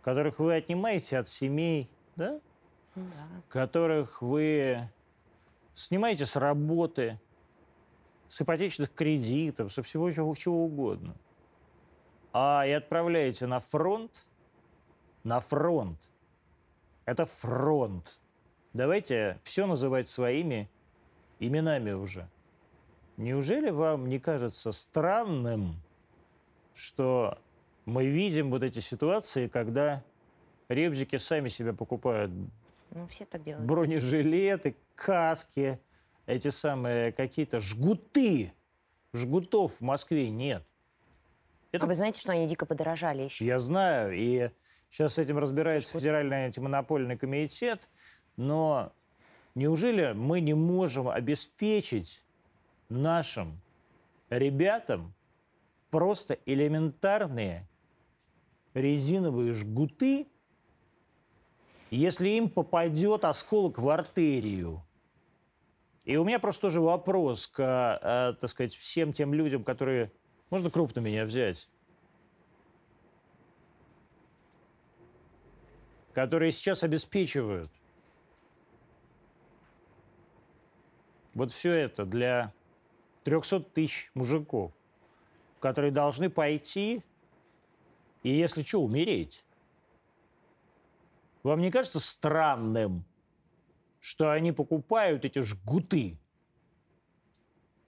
[0.00, 2.40] которых вы отнимаете от семей, да?
[2.94, 3.04] Да.
[3.48, 4.88] которых вы
[5.74, 7.18] снимаете с работы,
[8.28, 11.14] с ипотечных кредитов, со всего чего, чего угодно,
[12.32, 14.26] а и отправляете на фронт,
[15.24, 15.98] на фронт.
[17.04, 18.20] Это фронт.
[18.72, 20.70] Давайте все называть своими
[21.38, 22.28] именами уже.
[23.16, 25.76] Неужели вам не кажется странным,
[26.74, 27.38] что
[27.84, 30.02] мы видим вот эти ситуации, когда
[30.68, 32.30] ребзики сами себя покупают
[32.94, 33.66] Ну, все так делают.
[33.66, 35.78] бронежилеты, каски,
[36.26, 38.52] эти самые какие-то жгуты.
[39.14, 40.64] Жгутов в Москве нет.
[41.70, 43.44] Это А вы знаете, что они дико подорожали еще?
[43.44, 44.50] я знаю, и
[44.88, 47.88] сейчас с этим разбирается Федеральный антимонопольный комитет,
[48.36, 48.92] но
[49.54, 52.22] неужели мы не можем обеспечить
[52.88, 53.60] нашим
[54.30, 55.14] ребятам
[55.90, 57.68] просто элементарные
[58.74, 60.28] резиновые жгуты,
[61.96, 64.82] если им попадет осколок в артерию?
[66.04, 70.10] И у меня просто тоже вопрос к, э, так сказать, всем тем людям, которые...
[70.50, 71.68] Можно крупно меня взять?
[76.12, 77.70] которые сейчас обеспечивают
[81.34, 82.52] вот все это для
[83.24, 84.72] 300 тысяч мужиков,
[85.60, 87.02] которые должны пойти
[88.22, 89.44] и, если что, умереть.
[91.42, 93.04] Вам не кажется странным,
[94.00, 96.18] что они покупают эти жгуты,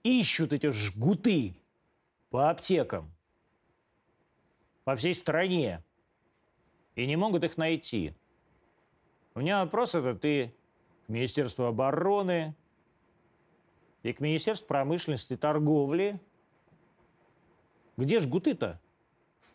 [0.03, 1.55] ищут эти жгуты
[2.29, 3.11] по аптекам,
[4.83, 5.83] по всей стране,
[6.95, 8.13] и не могут их найти.
[9.33, 10.51] У меня вопрос этот и
[11.05, 12.55] к Министерству обороны,
[14.03, 16.19] и к Министерству промышленности и торговли.
[17.97, 18.79] Где жгуты-то?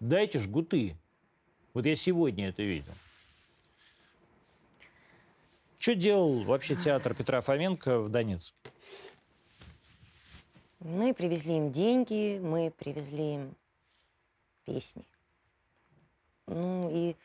[0.00, 0.96] Дайте жгуты.
[1.74, 2.92] Вот я сегодня это видел.
[5.80, 8.54] Что делал вообще театр Петра Фоменко в Донецке?
[10.80, 13.54] Мы привезли им деньги, мы привезли им
[14.66, 15.06] песни.
[16.46, 17.16] Ну и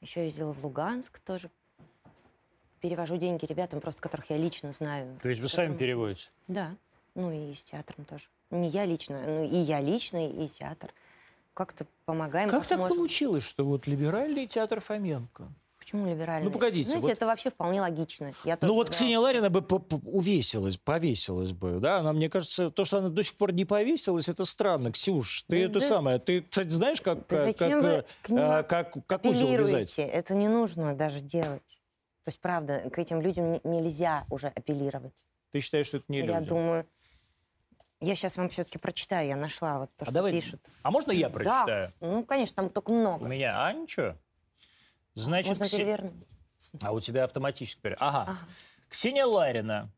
[0.00, 1.50] еще ездила в Луганск тоже.
[2.80, 5.16] Перевожу деньги ребятам, просто которых я лично знаю.
[5.22, 6.30] То есть вы сами Поэтому- переводите?
[6.48, 6.74] Да.
[7.14, 8.26] Ну и с театром тоже.
[8.50, 10.92] Не я лично, ну и я лично, и театр.
[11.54, 12.96] Как-то помогаем, Как так можем.
[12.96, 15.46] получилось, что вот либеральный театр Фоменко?
[15.82, 16.44] Почему либеральный?
[16.44, 18.32] Ну, погодите, Знаете, вот- это вообще вполне логично.
[18.44, 19.66] Я Ну вот знала, Ксения Ларина бы
[20.04, 21.98] увесилась, повесилась бы, да?
[21.98, 24.92] Она, мне кажется, то, что она до сих пор не повесилась, это странно.
[24.92, 28.36] Ксюш, ты Да это да- самое, ты, кстати, знаешь, как, Да как, зачем как, вы
[28.36, 29.98] э, а, как, как узел вязать?
[29.98, 31.80] Это не нужно даже делать.
[32.22, 35.26] То есть, правда, к этим людям нельзя уже апеллировать.
[35.50, 36.48] Ты считаешь, что это не я люди?
[36.48, 36.86] думаю...
[37.98, 39.26] Я сейчас вам все-таки прочитаю.
[39.28, 40.60] Я нашла вот то, а что давай, пишут.
[40.82, 41.92] а можно я прочитаю?
[42.00, 42.06] Да.
[42.06, 43.26] Ну, конечно, там только У много.
[43.26, 44.16] меня, а ничего.
[45.14, 46.26] Значит, Можно перевернуть.
[46.80, 47.80] А у тебя автоматически.
[47.80, 48.22] пере- Ага.
[48.30, 48.38] Ага.
[48.88, 49.90] Ксения Ларина.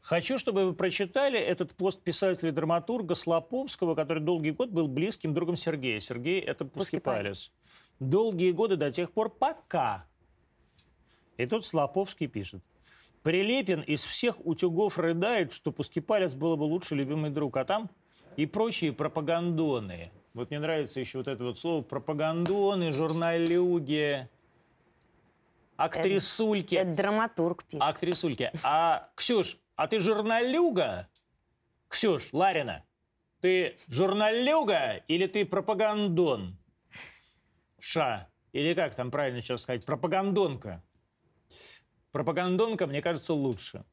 [0.00, 6.00] Хочу, чтобы вы прочитали этот пост писателя-драматурга Слоповского, который долгий год был близким другом Сергея.
[6.00, 7.52] Сергей– это Пускипалис.
[8.00, 10.06] Долгие годы до тех пор, пока.
[11.36, 12.62] И тут Слоповский пишет.
[13.22, 17.90] Прилепин из всех утюгов рыдает, что Пускипалец было бы лучше любимый друг, а там
[18.36, 20.10] и прочие пропагандоны.
[20.34, 24.28] Вот мне нравится еще вот это вот слово пропагандоны, журналюги,
[25.76, 26.74] актрисульки.
[26.74, 27.82] Это драматург пишет.
[27.82, 28.52] Актрисульки.
[28.62, 31.08] А, Ксюш, а ты журналюга?
[31.88, 32.84] Ксюш, Ларина,
[33.40, 36.58] ты журналюга или ты пропагандон?
[37.78, 38.28] Ша.
[38.52, 39.84] Или как там правильно сейчас сказать?
[39.84, 40.82] Пропагандонка.
[42.12, 43.84] Пропагандонка, мне кажется, лучше.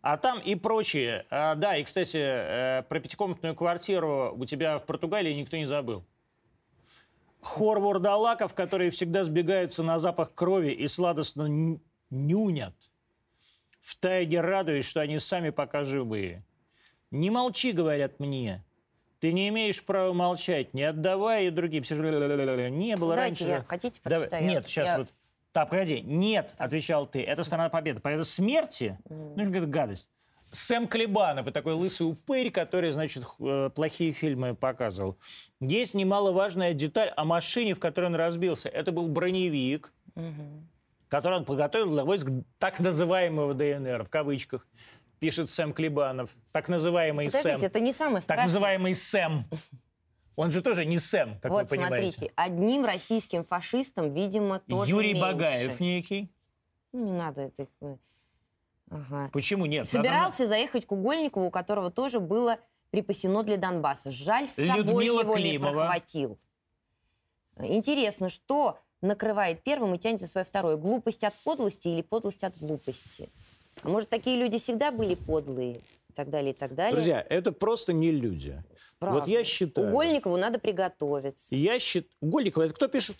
[0.00, 1.26] А там и прочие.
[1.30, 6.04] А, да, и, кстати, э, про пятикомнатную квартиру у тебя в Португалии никто не забыл.
[7.42, 11.78] Хор вурдалаков, которые всегда сбегаются на запах крови и сладостно
[12.10, 12.74] нюнят.
[13.80, 16.44] В тайге радуясь, что они сами пока живые.
[17.10, 18.64] «Не молчи»,— говорят мне.
[19.18, 21.82] «Ты не имеешь права молчать, не отдавай и другим».
[21.82, 23.48] Не было Давайте раньше.
[23.48, 24.44] я- хотите, Давай.
[24.44, 25.08] Нет, сейчас я- вот.
[25.50, 26.00] Так, погоди.
[26.00, 27.22] Нет, отвечал ты.
[27.22, 28.00] Это страна победы.
[28.00, 28.98] Победа смерти?
[29.10, 30.08] Ну, какая-то гадость.
[30.52, 35.16] Сэм Клебанов, и такой лысый упырь, который, значит, э, плохие фильмы показывал.
[35.60, 38.68] Есть немаловажная деталь о машине, в которой он разбился.
[38.68, 39.92] Это был броневик,
[41.08, 44.66] который он подготовил для войск так называемого ДНР, в кавычках,
[45.18, 46.30] пишет Сэм Клебанов.
[46.52, 47.66] Так называемый Подождите, Сэм.
[47.66, 48.44] это не самое Так страшное.
[48.46, 49.46] называемый Сэм.
[50.36, 52.10] Он же тоже не Сэм, как вот, вы понимаете.
[52.12, 55.32] смотрите, одним российским фашистам, видимо, тоже Юрий меньше.
[55.32, 56.30] Багаев некий.
[56.92, 57.66] Ну, не надо это...
[58.92, 59.30] Ага.
[59.32, 59.86] Почему нет?
[59.92, 62.58] Надо- Собирался заехать к Угольникову, у которого тоже было
[62.90, 64.10] припасено для Донбасса.
[64.10, 65.72] Жаль, с собой Людмила его не Климова.
[65.72, 66.38] прохватил.
[67.58, 70.76] Интересно, что накрывает первым и тянет за свое второе?
[70.76, 73.30] Глупость от подлости или подлость от глупости?
[73.82, 75.78] А может, такие люди всегда были подлые?
[76.08, 76.92] И так далее, и так далее.
[76.92, 78.62] Друзья, это просто не люди.
[78.98, 79.20] Правда.
[79.20, 79.88] Вот я считаю...
[79.88, 81.54] Угольникову надо приготовиться.
[81.56, 82.12] Я считаю...
[82.20, 83.16] Угольникова, это кто пишет?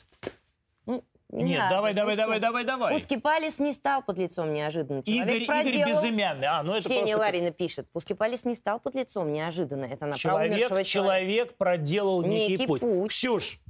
[1.33, 3.21] Не Нет, надо, давай, давай, давай, давай, давай.
[3.23, 5.03] Палец не стал под лицом неожиданно.
[5.03, 5.88] Человек Игорь, Игорь проделал.
[5.88, 6.47] Безымянный.
[6.47, 7.18] А, ну это Ксения просто...
[7.21, 7.88] Ларина пишет.
[8.18, 9.87] Палец не стал под лицом неожиданно.
[9.87, 10.90] Это она про Человек, умершего человека.
[10.90, 12.81] человек проделал некий, Некий путь.
[12.83, 13.11] путь.
[13.11, 13.61] Ксюш,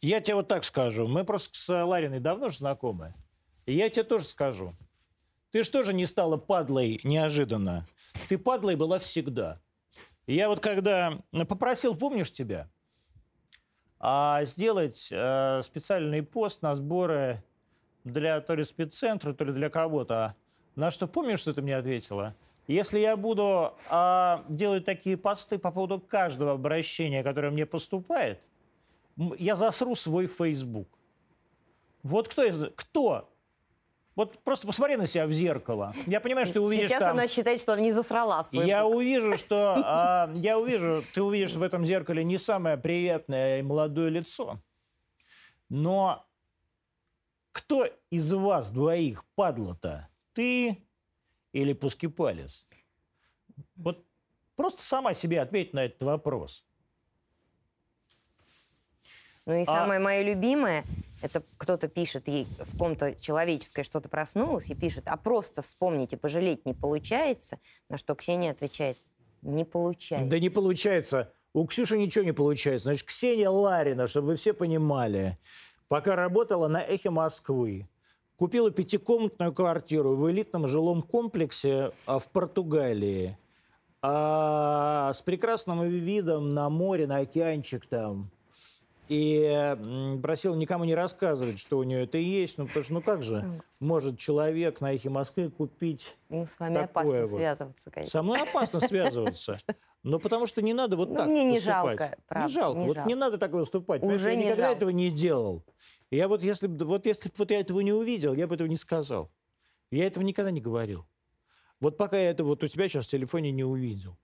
[0.00, 1.06] я тебе вот так скажу.
[1.06, 3.12] Мы просто с Лариной давно же знакомы.
[3.66, 4.74] И я тебе тоже скажу.
[5.50, 7.86] Ты же тоже не стала падлой неожиданно.
[8.28, 9.60] Ты падлой была всегда.
[10.26, 12.70] Я вот когда попросил, помнишь тебя,
[13.98, 17.42] а, сделать э, специальный пост на сборы
[18.04, 20.34] для то ли спеццентра, то ли для кого-то.
[20.76, 22.34] На что помнишь, что ты мне ответила?
[22.66, 28.40] Если я буду а, делать такие посты по поводу каждого обращения, которое мне поступает,
[29.38, 30.88] я засру свой Facebook.
[32.02, 32.72] Вот кто из...
[32.74, 33.30] Кто?
[34.16, 35.92] Вот просто посмотри на себя в зеркало.
[36.06, 37.10] Я понимаю, что ты увидишь Сейчас там...
[37.12, 38.94] она считает, что она не засрала свой Я путь.
[38.94, 44.10] увижу, что а, я увижу, ты увидишь в этом зеркале не самое приятное и молодое
[44.10, 44.60] лицо.
[45.68, 46.24] Но
[47.50, 50.08] кто из вас двоих падла-то?
[50.32, 50.84] Ты
[51.52, 52.64] или Пускипалис?
[53.74, 54.04] Вот
[54.54, 56.64] просто сама себе ответь на этот вопрос.
[59.46, 60.84] Ну и А- самое мое любимое,
[61.22, 66.66] это кто-то пишет, ей в ком-то человеческое что-то проснулось, и пишет, а просто вспомните, пожалеть
[66.66, 68.98] не получается, на что Ксения отвечает,
[69.42, 70.28] не получается.
[70.28, 71.32] Да не получается.
[71.52, 72.88] У Ксюши ничего не получается.
[72.88, 75.38] Значит, Ксения Ларина, чтобы вы все понимали,
[75.88, 77.88] пока работала на «Эхе Москвы»,
[78.36, 83.38] купила пятикомнатную квартиру в элитном жилом комплексе а, в Португалии
[84.02, 88.30] а, с прекрасным видом на море, на океанчик там.
[89.08, 92.56] И м, просила никому не рассказывать, что у нее это есть.
[92.56, 96.74] Ну, потому что, ну как же может человек на «Эхе Москвы» купить Ну, с вами
[96.74, 97.30] Такое опасно вот.
[97.38, 98.10] связываться, конечно.
[98.10, 99.58] со мной опасно связываться.
[100.02, 101.98] Но потому что не надо вот Ну, так мне не поступать.
[102.00, 102.78] жалко, правда, не жалко.
[102.80, 103.08] не вот жалко.
[103.08, 104.02] не надо так выступать.
[104.02, 104.76] Уже Понимаешь, я не никогда жалко.
[104.76, 105.64] этого не делал.
[106.10, 108.68] Я вот если, б- вот если бы вот я этого не увидел, я бы этого
[108.68, 109.30] не сказал.
[109.90, 111.06] Я этого никогда не говорил.
[111.80, 114.16] Вот пока я это вот у тебя сейчас в телефоне не увидел.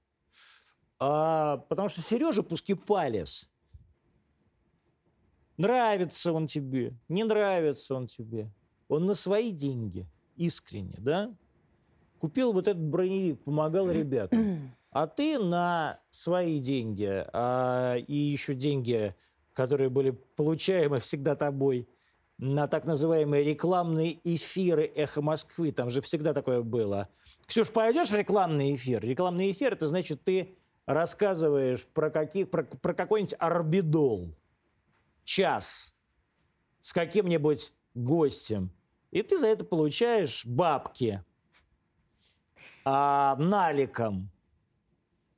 [0.99, 3.51] А, потому что Сережа Пускипалес,
[5.61, 8.51] нравится он тебе, не нравится он тебе.
[8.89, 11.33] Он на свои деньги, искренне, да?
[12.19, 14.75] Купил вот этот броневик, помогал ребятам.
[14.91, 19.15] А ты на свои деньги а, и еще деньги,
[19.53, 21.89] которые были получаемы всегда тобой,
[22.39, 25.73] на так называемые рекламные эфиры «Эхо Москвы».
[25.73, 27.09] Там же всегда такое было.
[27.47, 29.05] Ксюш, пойдешь в рекламный эфир?
[29.05, 34.35] Рекламный эфир– это значит, ты рассказываешь про, каких, про, про какой-нибудь орбидол.
[35.31, 35.95] Час
[36.81, 38.73] с каким-нибудь гостем.
[39.13, 41.25] И ты за это получаешь бабки
[42.85, 44.29] а, наликом.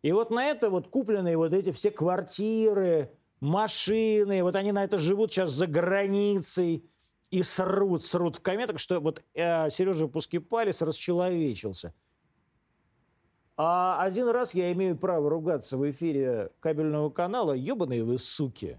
[0.00, 4.96] И вот на это вот купленные вот эти все квартиры, машины, вот они на это
[4.96, 6.88] живут сейчас за границей
[7.30, 11.92] и срут, срут в кометах, что вот э, Сережа Пускипалис расчеловечился.
[13.58, 18.78] А один раз я имею право ругаться в эфире кабельного канала, ебаные вы суки.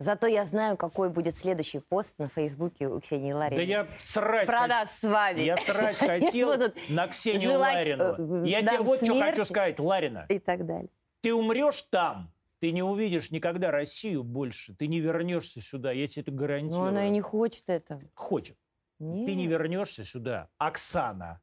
[0.00, 3.66] Зато я знаю, какой будет следующий пост на Фейсбуке у Ксении Да Лариной.
[3.66, 5.42] я срать Про нас с вами.
[5.42, 6.54] Я срать хотел
[6.88, 8.44] на Ксению Ларину.
[8.44, 10.24] э, Я тебе вот что хочу сказать, Ларина.
[10.30, 10.88] И так далее.
[11.20, 16.22] Ты умрешь там, ты не увидишь никогда Россию больше, ты не вернешься сюда, я тебе
[16.22, 16.80] это гарантирую.
[16.84, 18.00] Но она и не хочет этого.
[18.14, 18.56] Хочет.
[18.98, 19.26] Нет.
[19.26, 20.48] Ты не вернешься сюда.
[20.56, 21.42] Оксана,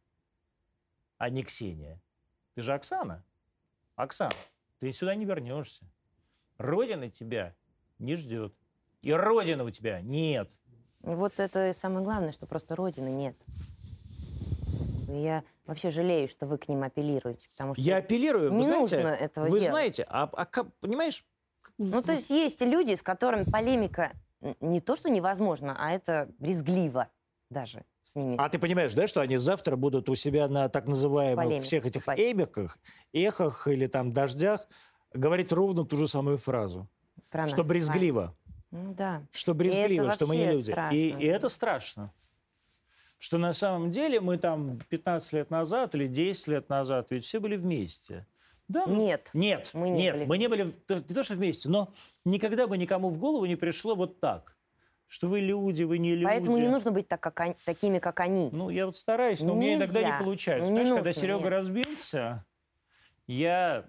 [1.20, 2.02] а не Ксения.
[2.56, 3.24] Ты же Оксана.
[3.96, 4.34] Оксана,
[4.80, 5.86] ты сюда не вернешься.
[6.58, 7.54] Родина тебя
[8.00, 8.54] не ждет.
[9.02, 10.50] И Родины у тебя нет.
[11.02, 13.36] Вот это самое главное, что просто Родины нет.
[15.08, 17.82] Я вообще жалею, что вы к ним апеллируете, потому что...
[17.82, 19.68] Я апеллирую, вы не знаете, нужно этого вы делать.
[19.68, 20.46] знаете, а, а
[20.82, 21.26] понимаешь,
[21.78, 24.12] Ну, то есть есть люди, с которыми полемика
[24.60, 27.10] не то, что невозможно, а это брезгливо
[27.50, 28.36] даже с ними.
[28.38, 31.86] А ты понимаешь, да, что они завтра будут у себя на так называемых Полемику всех
[31.86, 32.20] этих вступать.
[32.20, 32.78] эбиках,
[33.14, 34.68] эхах или там дождях
[35.14, 36.90] говорить ровно ту же самую фразу.
[37.30, 38.36] Про что брезгливо.
[38.72, 39.24] Ну да.
[39.32, 40.72] Что брезгливо, что мы не люди.
[40.72, 42.14] страшно, и, и это страшно.
[43.20, 47.40] Что на самом деле мы там 15 лет назад или 10 лет назад ведь все
[47.40, 48.28] были вместе.
[48.68, 49.30] Да, ну, Нет.
[49.34, 51.94] Нет, Мы не нет, были мы не были не то, что вместе, но
[52.26, 54.58] никогда бы никому в голову не пришло вот так.
[55.08, 56.26] что вы люди, вы не люди.
[56.26, 58.50] Поэтому не нужно быть так, как они, такими, как они.
[58.52, 60.18] Ну, я вот стараюсь, но мне иногда Нельзя.
[60.18, 60.72] не получается.
[60.72, 61.50] Ну, не Знаешь, когда нужно, Серега нет.
[61.50, 62.46] разбился,
[63.26, 63.86] я...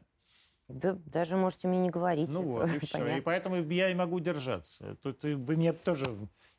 [0.69, 2.29] Да, даже можете мне не говорить.
[2.29, 3.19] Ну вот, и все.
[3.19, 4.97] И поэтому я и могу держаться.
[5.03, 6.05] Тут вы мне тоже...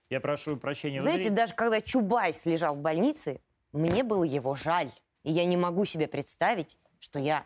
[0.09, 0.99] Я прошу прощения.
[0.99, 1.37] Знаете, зрителей.
[1.37, 3.39] даже когда Чубайс лежал в больнице,
[3.71, 4.91] мне было его жаль.
[5.23, 7.45] И я не могу себе представить, что я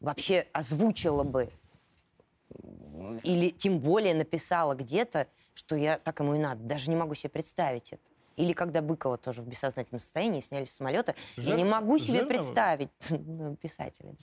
[0.00, 1.50] вообще озвучила бы
[3.22, 6.62] или тем более написала где-то, что я так ему и надо.
[6.62, 8.02] Даже не могу себе представить это.
[8.40, 12.20] Или когда Быкова тоже в бессознательном состоянии сняли с самолета, я Жир- не могу себе
[12.20, 12.28] жирного?
[12.28, 14.14] представить, ну, писателя,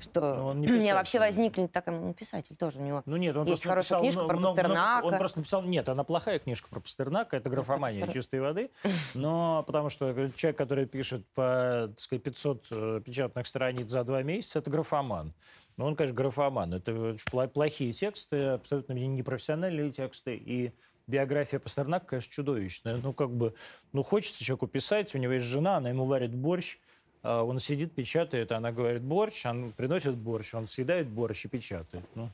[0.00, 3.02] что у меня вообще возникнет такая, ну, писатель тоже у него.
[3.06, 5.06] Ну нет, он Есть хорошая написал книжка мно- про много- много- Пастернака.
[5.06, 8.70] Он просто написал, нет, она плохая книжка про Пастернака, это графомания чистой воды,
[9.14, 14.22] но потому что человек, который пишет по, так сказать, 500 э, печатных страниц за два
[14.24, 15.32] месяца, это графоман.
[15.76, 16.74] Ну, он, конечно, графоман.
[16.74, 17.16] Это
[17.54, 20.72] плохие тексты, абсолютно не- непрофессиональные тексты, и
[21.10, 22.96] биография Пастернака, конечно, чудовищная.
[22.96, 23.54] Ну, как бы,
[23.92, 26.78] ну, хочется человеку писать, у него есть жена, она ему варит борщ,
[27.22, 32.04] а он сидит, печатает, она говорит борщ, он приносит борщ, он съедает борщ и печатает.
[32.14, 32.30] Ну,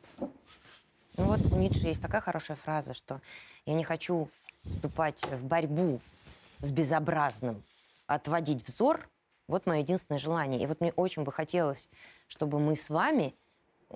[1.16, 3.20] Ну вот у Ницше есть такая хорошая фраза, что
[3.64, 4.29] я не хочу
[4.64, 6.01] вступать в борьбу
[6.61, 7.62] с безобразным,
[8.07, 9.09] отводить взор.
[9.49, 10.62] Вот мое единственное желание.
[10.62, 11.89] И вот мне очень бы хотелось,
[12.29, 13.35] чтобы мы с вами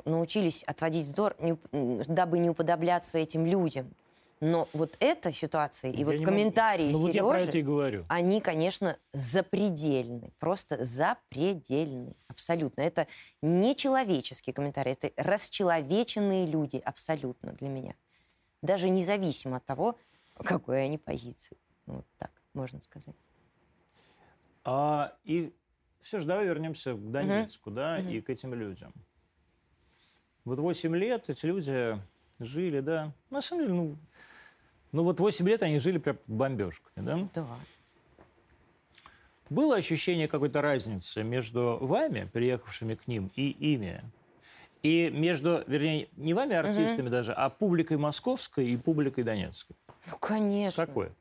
[0.04, 1.36] научились отводить взор,
[1.72, 3.92] дабы не уподобляться этим людям.
[4.42, 7.48] Но вот эта ситуация и Я вот не могу- комментарии Ну, вот я про Сережи,
[7.50, 8.06] это и говорю.
[8.08, 10.32] они, конечно, запредельны.
[10.38, 12.14] Просто запредельны.
[12.26, 12.80] Абсолютно.
[12.80, 13.06] Это
[13.42, 17.94] не человеческие комментарии, это расчеловеченные люди абсолютно для меня.
[18.62, 19.98] Даже независимо от того,
[20.42, 21.58] какой они позиции.
[21.84, 23.14] Вот так можно сказать.
[24.64, 25.52] А, и
[26.00, 28.08] все же давай вернемся к Донецку, да, Мгм.
[28.08, 28.94] и к этим людям.
[30.46, 32.00] Вот 8 лет эти люди
[32.38, 33.12] жили, да.
[33.28, 33.96] На самом деле, ну,
[34.92, 37.28] ну вот 8 лет они жили прям под бомбежками, да.
[37.34, 37.46] Да.
[39.48, 44.02] Было ощущение какой-то разницы между вами, приехавшими к ним, и ими?
[44.82, 49.76] И между, вернее, не вами, артистами даже, а публикой московской и публикой донецкой?
[50.06, 50.86] Ну, конечно.
[50.86, 51.12] Какое?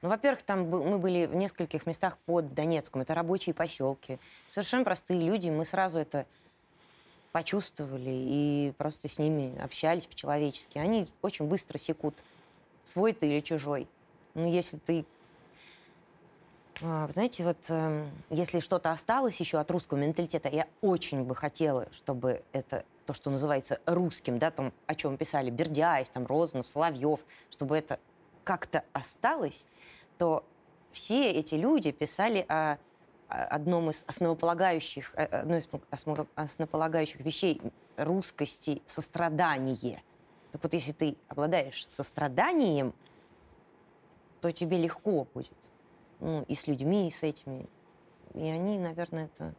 [0.00, 3.02] Ну, во-первых, там был- мы были в нескольких местах под Донецком.
[3.02, 4.18] Это рабочие поселки.
[4.48, 5.48] Совершенно простые люди.
[5.50, 6.24] Мы сразу это
[7.32, 10.78] почувствовали и просто с ними общались по-человечески.
[10.78, 12.14] Они очень быстро секут,
[12.88, 13.88] свой ты или чужой.
[14.34, 15.04] Ну, если ты...
[16.80, 21.88] А, знаете, вот эм, если что-то осталось еще от русского менталитета, я очень бы хотела,
[21.92, 27.20] чтобы это то, что называется русским, да, там, о чем писали Бердяев, там, Розанов, Соловьев,
[27.50, 27.98] чтобы это
[28.44, 29.66] как-то осталось,
[30.18, 30.44] то
[30.92, 32.78] все эти люди писали о,
[33.28, 35.68] одном из основополагающих, э, одной из
[36.34, 37.60] основополагающих вещей
[37.96, 40.02] русскости– сострадание.
[40.52, 42.94] Так вот, если ты обладаешь состраданием,
[44.40, 45.52] то тебе легко будет.
[46.20, 47.66] Ну, и с людьми, и с этими.
[48.34, 49.54] И они, наверное, это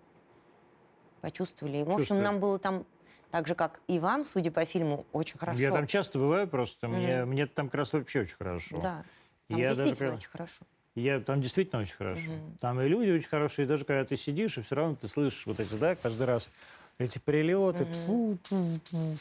[1.22, 1.78] почувствовали.
[1.78, 2.24] И, в общем, Чувствуют.
[2.24, 2.86] нам было там,
[3.32, 5.60] так же, как и вам, судя по фильму, очень хорошо.
[5.60, 7.30] Я там часто бываю просто, мне, Мгм.
[7.32, 8.80] мне там как раз вообще очень хорошо.
[8.82, 9.04] Да,
[9.48, 10.66] там Я даже действительно прям- очень хорошо.
[10.96, 12.32] Я, там действительно очень хорошо.
[12.32, 12.58] Мгм.
[12.60, 15.46] Там и люди очень хорошие, и даже когда ты сидишь, и все равно ты слышишь
[15.46, 16.50] вот эти, да, каждый раз
[16.98, 19.18] эти прилеты, тьфу-тьфу-тьфу.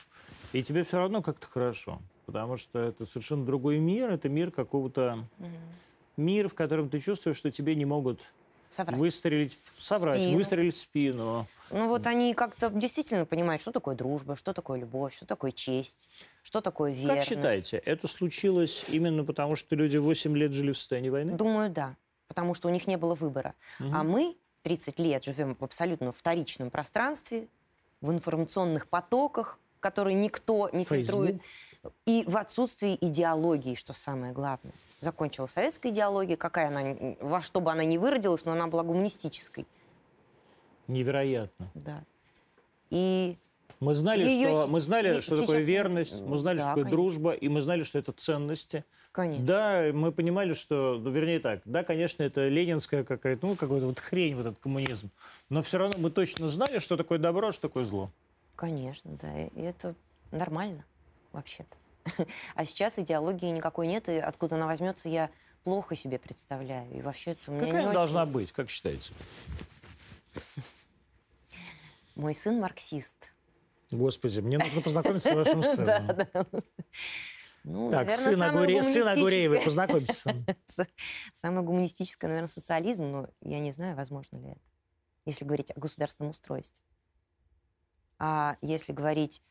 [0.53, 5.27] И тебе все равно как-то хорошо, потому что это совершенно другой мир, это мир какого-то,
[5.39, 5.59] Мгм.
[6.17, 8.21] мир, в котором ты чувствуешь, что тебе не могут
[8.71, 8.99] Соврать.
[8.99, 10.37] выстрелить, соврать, спину.
[10.37, 11.47] выстрелить в спину.
[11.71, 16.09] Ну вот они как-то действительно понимают, что такое дружба, что такое любовь, что такое честь,
[16.43, 17.29] что такое верность.
[17.29, 21.33] Как считаете, это случилось именно потому, что люди 8 лет жили в состоянии войны?
[21.33, 21.97] Думаю, да.
[22.27, 23.55] Потому что у них не было выбора.
[23.81, 23.95] Мгм.
[23.95, 27.49] А мы 30 лет живем в абсолютно вторичном пространстве,
[28.01, 31.37] в информационных потоках, которые никто не фильтрует.
[31.37, 31.93] Facebook.
[32.07, 34.72] И в отсутствии идеологии, что самое главное.
[35.01, 39.66] Закончила советская идеология, какая она, во что бы она ни выродилась, но она была гуманистической.
[40.89, 41.70] Невероятно.
[41.74, 42.03] Да.
[42.91, 43.37] И
[43.81, 46.68] Мы знали, Её что, мы знали, и что такое сейчас- верность, мы знали, Да, что
[46.70, 46.97] такое конечно.
[46.97, 48.85] дружба, и мы знали, что это ценности.
[49.12, 49.45] Конечно.
[49.47, 54.01] Да, мы понимали, что, ну, вернее так, да, конечно, это ленинская какая-то, ну, какая-то вот
[54.01, 55.11] хрень, вот этот коммунизм.
[55.49, 58.11] Но все равно мы точно знали, что такое добро, что такое зло.
[58.59, 59.41] Конечно, да.
[59.47, 59.95] И это
[60.33, 60.85] нормально,
[61.31, 61.77] вообще-то.
[62.57, 65.31] А сейчас идеологии никакой нет, и откуда она возьмется, я
[65.63, 66.91] плохо себе представляю.
[66.93, 69.13] И вообще это у меня Какая она должна очень- быть, как считаете?
[72.17, 73.15] Мой сын марксист.
[73.93, 75.87] Господи, мне нужно познакомиться с вашим сыном.
[76.09, 76.47] Да, да.
[77.63, 78.83] Ну, Так, наверное, сын, Агуре...
[78.83, 80.25] сын Агуреевой, познакомьтесь.
[81.33, 84.61] Самое гуманистическое, наверное, социализм, но я не знаю, возможно ли это,
[85.27, 86.83] если говорить о государственном устройстве.
[88.19, 89.43] А если говорить,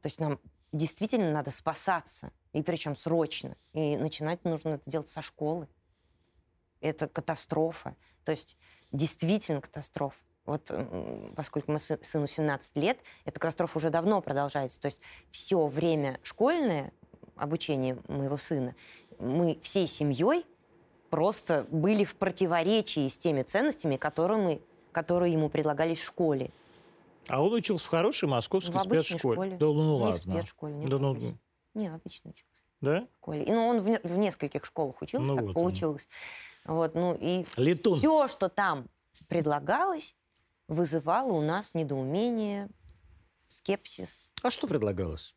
[0.00, 0.38] то есть нам
[0.72, 3.56] действительно надо спасаться И причем срочно.
[3.72, 5.68] И начинать нужно это делать со школы.
[6.80, 7.96] Это катастрофа.
[8.24, 8.56] То есть
[8.92, 10.18] действительно катастрофа.
[10.44, 10.70] Вот
[11.34, 14.80] поскольку мы сыну 17 лет, эта катастрофа уже давно продолжается.
[14.80, 15.00] То есть
[15.30, 16.92] все время школьное
[17.36, 18.74] обучение моего сына
[19.18, 20.44] мы всей семьей
[21.10, 26.50] просто были в противоречии с теми ценностями, которые, мы, которые ему предлагались в школе.
[27.28, 29.34] А он учился в хорошей московской в спецшколе?
[29.34, 29.56] Школе.
[29.56, 30.16] Да ну не ладно.
[30.16, 30.88] в спецшколе, нет.
[30.90, 31.38] Да ну,
[31.74, 32.52] не, обычно учился.
[32.80, 33.00] Да?
[33.10, 33.44] В школе.
[33.44, 35.54] И, ну, он в, не- в нескольких школах учился, Ну так вот он.
[35.54, 36.08] получилось.
[36.64, 37.98] Вот, ну, и Летун.
[37.98, 38.86] все, что там
[39.28, 40.14] предлагалось,
[40.68, 42.68] вызывало у нас недоумение,
[43.48, 44.30] скепсис.
[44.42, 45.34] А что предлагалось?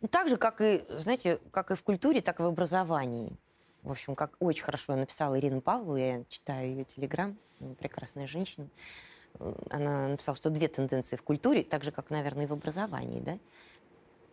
[0.00, 3.36] Ну, Так же, как и, знаете, как и в культуре, так и в образовании.
[3.82, 7.36] В общем, как очень хорошо написала Ирина Павлова, я читаю ее телеграм,
[7.78, 8.68] прекрасная женщина.
[9.70, 13.38] Она написала, что две тенденции в культуре, так же, как, наверное, и в образовании, да?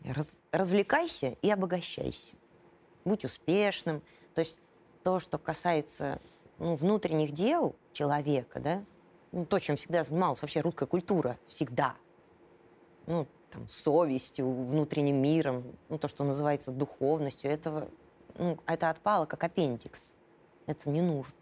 [0.03, 2.33] Раз- развлекайся и обогащайся.
[3.05, 4.01] Будь успешным.
[4.33, 4.57] То есть
[5.03, 6.19] то, что касается
[6.59, 8.83] ну, внутренних дел человека, да,
[9.31, 11.95] ну, то, чем всегда занималась вообще русская культура, всегда.
[13.07, 17.89] Ну, там, совестью, внутренним миром, ну, то, что называется духовностью, этого,
[18.37, 20.13] ну, это отпало как аппендикс.
[20.67, 21.33] Это не нужно.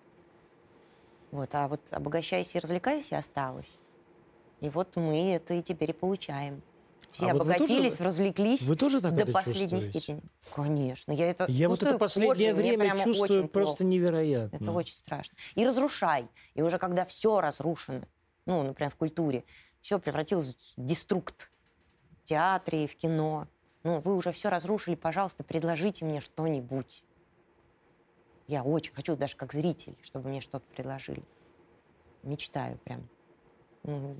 [1.32, 3.78] Вот, а вот обогащайся и развлекайся осталось.
[4.62, 6.62] И вот мы это и теперь и получаем.
[7.12, 10.00] Все А вот вы тоже- обогатились, развлеклись Вы тоже так до это последней чувствуете?
[10.00, 10.22] степени.
[10.54, 11.12] Конечно.
[11.12, 13.84] Я это Я вот это последнее кожей, время чувствую просто плохо.
[13.86, 14.56] невероятно.
[14.56, 15.36] Это очень страшно.
[15.56, 16.28] И разрушай.
[16.56, 18.02] И уже когда все разрушено,
[18.46, 19.44] ну, например, в культуре,
[19.82, 21.50] все превратилось в деструкт
[22.22, 23.48] в театре и в кино.
[23.84, 27.04] Ну, вы уже все разрушили, пожалуйста, предложите мне что-нибудь.
[28.50, 31.22] Я очень хочу, даже как зритель, чтобы мне что-то предложили.
[32.24, 33.08] Мечтаю прям.
[33.84, 34.16] Ну,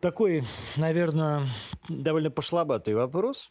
[0.00, 0.42] Такой,
[0.78, 1.46] наверное,
[1.90, 3.50] довольно пошловатый вопрос,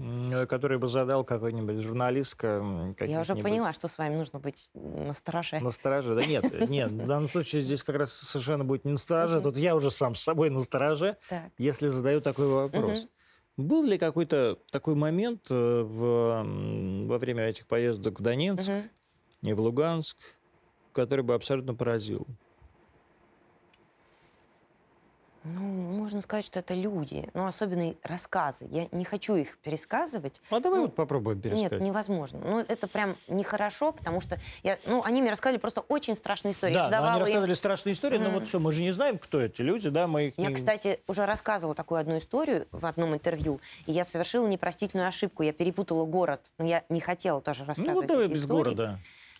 [0.00, 2.60] м, который бы задал какой-нибудь журналистка.
[2.98, 5.60] Я уже поняла, что с вами нужно быть на стороже.
[5.60, 6.16] На стороже.
[6.16, 9.36] Да нет, нет, в данном случае здесь как раз совершенно будет не на стороже.
[9.36, 9.44] Мгм.
[9.44, 11.52] Тут я уже сам с собой на стороже, Так.
[11.56, 13.06] если задаю такой вопрос.
[13.60, 18.90] Был ли какой-то такой момент э, в, во время этих поездок в Донецк Мгм.
[19.42, 20.16] и в Луганск,
[20.92, 22.26] который бы абсолютно поразил?
[25.42, 28.66] Ну, можно сказать, что это люди, ну, особенно рассказы.
[28.70, 30.40] Я не хочу их пересказывать.
[30.50, 31.72] А давай Ну, вот попробуем пересказать.
[31.72, 32.40] Нет, невозможно.
[32.44, 36.74] Ну, это прям нехорошо, потому что я, ну, они мне рассказали просто очень страшные истории.
[36.74, 38.34] Да, но они давала им- рассказывали страшные истории, но Мгм.
[38.40, 40.54] вот все, мы же не знаем, кто эти люди, да, мы их Я, не...
[40.54, 45.42] кстати, уже рассказывала такую одну историю в одном интервью, и я совершила непростительную ошибку.
[45.42, 48.58] Я перепутала город, но я не хотела тоже Ну рассказывать вот давай без истории.
[48.58, 48.98] города.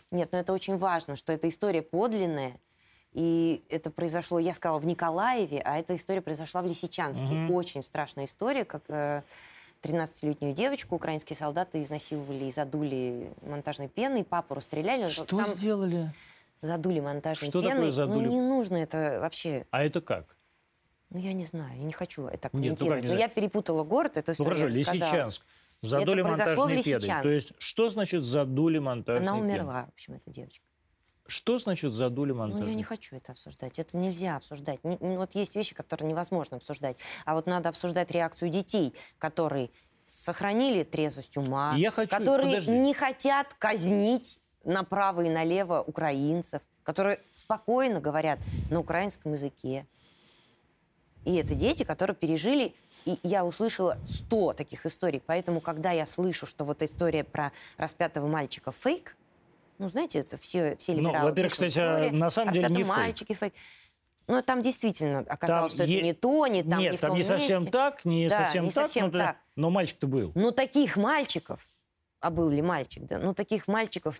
[0.09, 2.57] Нет, но это очень важно, что эта история подлинная,
[3.13, 7.23] и это произошло, я сказала, в Николаеве, а эта история произошла в Лисичанске.
[7.23, 7.51] Мгм.
[7.51, 9.21] Очень страшная история, как э,
[9.81, 15.07] 13-летнюю девочку украинские солдаты изнасиловали и задули монтажной пеной, папу расстреляли.
[15.07, 16.13] Что Там сделали?
[16.61, 17.91] задули монтажной Что такое пеной.
[17.91, 18.25] задули?
[18.27, 19.65] Ну, не нужно это вообще...
[19.71, 20.37] А это как?
[21.09, 23.83] Ну, я не знаю, я не хочу это Нет, ну как не Но я перепутала
[23.83, 24.67] город, эту Ну хорошо.
[24.67, 25.45] Лисичанск.
[25.81, 26.75] Задули в монтажной.
[26.75, 27.21] Лисичанске.
[27.21, 29.49] То есть, что значит задули монтажной Она педой?
[29.49, 30.63] умерла, в общем, эта девочка.
[31.31, 33.79] Что значит задули Ну, монтажной я не хочу это обсуждать.
[33.79, 34.83] Это нельзя обсуждать.
[34.83, 36.97] Не- ну, вот есть вещи, которые невозможно обсуждать.
[37.23, 39.69] А вот надо обсуждать реакцию детей, которые
[40.05, 42.71] сохранили трезвость ума, Я хочу- которые подожди.
[42.71, 48.37] не хотят казнить направо и налево украинцев, которые спокойно говорят
[48.69, 49.87] на украинском языке.
[51.23, 52.75] И это дети, которые пережили,
[53.05, 55.21] и я услышала 100 таких историй.
[55.25, 59.15] Поэтому, когда я слышу, что вот история про распятого мальчика фейк,
[59.81, 62.75] ну, знаете, это все, все Ну, либералы во-первых, пишут, кстати, «Теория на самом деле не
[62.75, 63.05] распятого фейк.
[63.07, 63.53] мальчики фейк.
[64.27, 67.09] Ну, там действительно оказалось, что е- это не то, не там, Нет, не в там
[67.09, 67.71] том не совсем месте.
[67.71, 69.37] так, не Да, совсем не так, совсем но, да- так.
[69.55, 70.31] но мальчик-то был.
[70.35, 71.67] Но таких мальчиков,
[72.19, 74.17] а был ли мальчик, да, ну таких мальчиков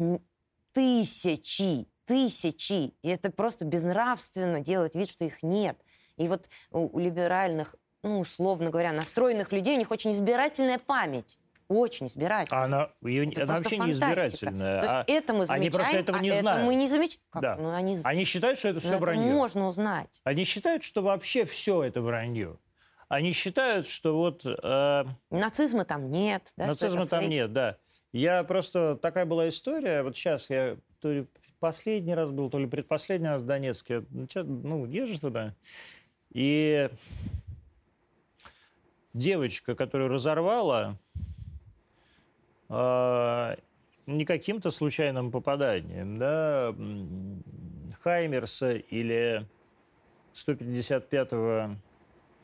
[0.73, 2.93] тысячи, тысячи.
[3.03, 5.77] И это просто безнравственно делать вид, что их нет.
[6.17, 11.37] И вот у либеральных, ну, условно говоря, настроенных людей, у них очень избирательная память.
[11.71, 12.61] Очень избирательная.
[12.61, 14.11] А она, ее- Это она вообще не фантастика.
[14.11, 14.81] избирательная.
[14.81, 16.65] То а есть это мы замечаем, они просто этого а не это знают.
[16.65, 17.21] мы не замечаем.
[17.29, 17.41] Как?
[17.41, 17.55] Да.
[17.55, 19.33] Ну, они, Они считают, что это ну, все это вранье.
[19.33, 20.21] можно узнать.
[20.25, 22.57] Они считают, что вообще все это вранье.
[23.07, 26.51] Они считают, что вот э, Нацизма там нет.
[26.57, 27.31] Да, нацизма это там фейк.
[27.31, 27.77] нет, да.
[28.13, 30.03] Я просто такая была история.
[30.03, 31.25] Вот сейчас я то ли
[31.59, 34.03] последний раз был, то ли предпоследний раз в Донецке.
[34.09, 35.55] Ну, Ну, езжу туда.
[36.31, 36.89] И
[39.13, 40.97] девочка, которую разорвала,
[42.71, 46.73] не каким-то случайным попаданием, да,
[48.01, 49.45] Хаймерса или
[50.33, 51.75] 155-го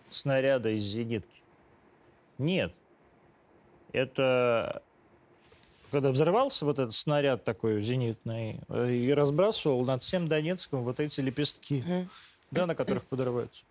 [0.09, 1.41] снаряда из зенитки.
[2.37, 2.73] Нет.
[3.93, 4.83] Это
[5.91, 11.21] когда взрывался вот этот снаряд такой зенитный э, и разбрасывал над всем Донецком вот эти
[11.21, 11.83] лепестки,
[12.51, 13.63] да, на которых подрываются.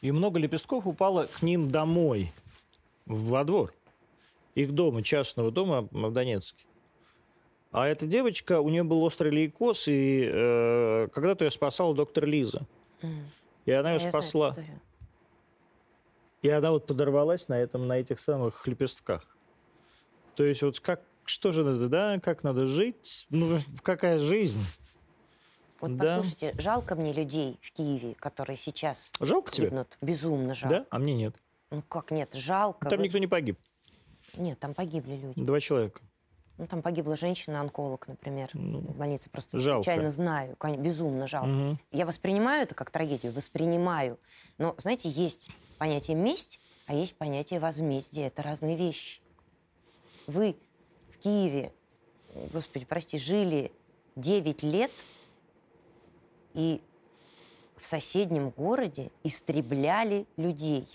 [0.00, 2.32] И много лепестков упало к ним домой,
[3.06, 3.74] во двор.
[4.54, 6.66] Их дома, частного дома в Донецке.
[7.72, 12.66] А эта девочка, у нее был острый лейкоз, и э, когда-то ее спасала доктор Лиза.
[13.00, 13.30] Мгм.
[13.66, 14.48] И она ее знаю эту спасла.
[14.50, 14.80] историю.
[16.42, 19.24] И она вот подорвалась на этом, на этих самых лепестках.
[20.34, 24.60] То есть вот как, что же надо, да, как надо жить, ну, какая жизнь.
[25.80, 26.16] Вот Да.
[26.18, 29.66] послушайте, жалко мне людей в Киеве, которые сейчас Жалко тебе?
[29.68, 29.96] гибнут.
[30.00, 30.78] Безумно жалко.
[30.80, 30.86] Да?
[30.90, 31.36] А мне нет.
[31.70, 32.88] Ну как нет, жалко.
[32.88, 33.58] Там Вы- никто не погиб.
[34.36, 35.40] Нет, там погибли люди.
[35.42, 36.00] Два человека.
[36.58, 39.30] Ну, там погибла женщина-онколог, например, Ну, в больнице.
[39.30, 39.82] Просто жалко.
[39.84, 40.56] случайно знаю.
[40.78, 41.48] Безумно жалко.
[41.48, 41.80] Мгм.
[41.90, 44.18] Я воспринимаю это как трагедию, воспринимаю.
[44.58, 48.26] Но, знаете, есть понятие месть, а есть понятие возмездие.
[48.26, 49.22] Это разные вещи.
[50.26, 50.54] Вы
[51.08, 51.72] в Киеве,
[52.52, 53.72] господи, прости, жили
[54.16, 54.90] 9 лет
[56.52, 56.82] и
[57.78, 60.86] в соседнем городе истребляли людей.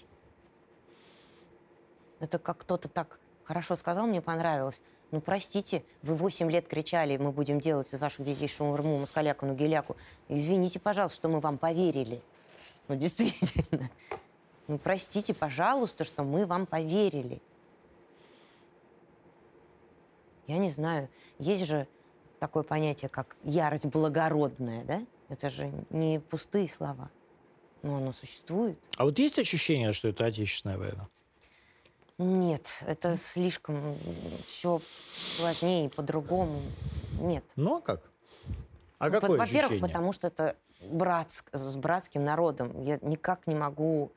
[2.20, 4.82] Это как кто-то так хорошо сказал, мне понравилось.
[5.12, 9.96] Ну, простите, вы 8 лет кричали, мы будем делать из ваших детей шаурму, москаляку, нугеляку.
[10.28, 12.22] Извините, пожалуйста, что мы вам поверили.
[12.88, 13.89] Ну, действительно.
[14.68, 17.41] Ну, простите, пожалуйста, что мы вам поверили.
[20.48, 21.08] Я не знаю,
[21.39, 21.88] есть же
[22.39, 25.06] такое понятие, как ярость благородная, да?
[25.30, 27.10] Это же не пустые слова.
[27.82, 28.78] Но оно существует.
[28.98, 31.08] А вот есть ощущение, что это отечественная война?
[32.18, 33.97] Нет, это слишком
[34.47, 34.82] все
[35.38, 36.61] сложнее, по-другому.
[37.20, 37.43] Нет.
[37.55, 38.01] Ну, а как?
[38.99, 39.82] А Ну, какое во- Во-первых, ощущение?
[39.82, 40.55] потому что это
[40.89, 42.82] братск, с братским народом.
[42.84, 44.11] Я никак не могу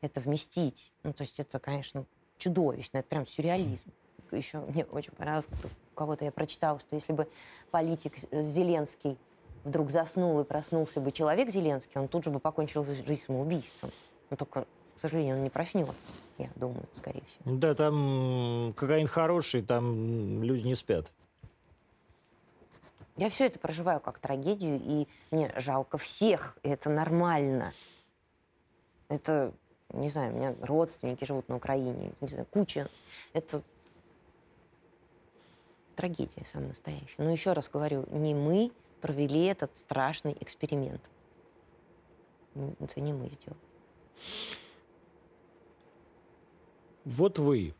[0.00, 0.92] это вместить.
[1.02, 2.06] Ну, то есть это, конечно,
[2.38, 2.98] чудовищно.
[2.98, 3.90] Это прям сюрреализм.
[4.30, 7.28] Еще мне очень понравилось, как у кого-то я прочитала, что если бы
[7.70, 9.18] политик Зеленский
[9.64, 13.92] вдруг заснул и проснулся бы человек Зеленский, он тут же бы покончил жизнь самоубийством.
[14.30, 14.62] Но только,
[14.96, 15.92] к сожалению, он не проснется,
[16.38, 17.56] я думаю, скорее всего.
[17.56, 21.12] Да, там кокаин хороший, там люди не спят.
[23.16, 27.74] Я все это проживаю как трагедию, и мне жалко всех, и это нормально.
[29.08, 29.52] Это,
[29.90, 32.88] не знаю, у меня родственники живут на Украине, не знаю, куча.
[33.34, 33.62] Это
[35.94, 37.14] трагедия самая настоящая.
[37.18, 38.72] Но еще раз говорю, не мы
[39.02, 41.02] провели этот страшный эксперимент.
[42.54, 43.60] Это не мы сделали.
[47.04, 47.74] Вот вы,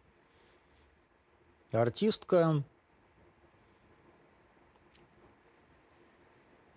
[1.70, 2.62] артистка,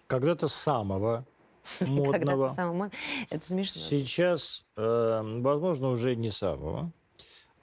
[0.07, 1.25] когда-то самого
[1.81, 2.55] модного,
[3.29, 3.81] Это смешно.
[3.81, 6.91] сейчас, э, возможно, уже не самого,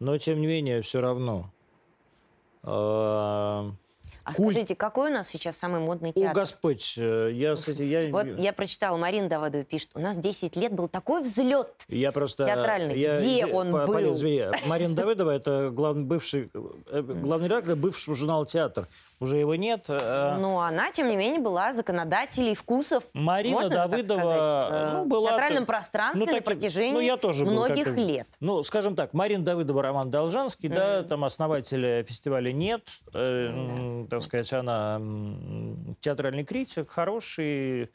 [0.00, 1.52] но тем не менее все равно.
[2.64, 3.70] Э,
[4.24, 6.34] А культ- скажите, какой у нас сейчас самый модный О, театр?
[6.34, 10.72] Господь, э, я, кстати, я, Вот я прочитала, Марина Давыдова пишет, у нас 10 лет
[10.72, 11.68] был такой взлет.
[11.88, 12.44] я просто...
[12.44, 12.98] театральный.
[12.98, 13.94] я- Где я- он По- был?
[13.94, 16.50] Полин, извини, Марина Давыдова, это главный, бывший,
[16.90, 18.86] э, главный редактор бывшего журнала «Театр».
[19.22, 19.84] Уже его нет.
[19.88, 23.04] э, Но она, тем не менее, была законодателей вкусов.
[23.14, 25.26] Марина Можно так Давыдова, сказать, э, ну, была...
[25.28, 28.26] в театральном так- пространстве ну, на таким- протяжении ну, я тоже был многих как-то- лет.
[28.40, 31.08] Ну, скажем так, Марина Давыдова, Роман Должанский, да, Мгм.
[31.08, 32.82] там основателя фестиваля нет,
[33.14, 35.00] э, м, так сказать, она
[36.00, 37.90] театральный критик, хороший,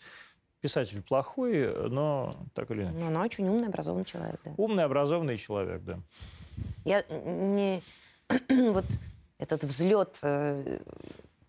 [0.61, 2.97] писатель плохой, но так или иначе.
[2.99, 4.51] Но она очень умный, образованный человек, да.
[4.55, 5.99] Умный, образованный человек, да.
[6.85, 7.83] Я не...
[8.49, 8.85] вот
[9.39, 10.79] этот взлет э,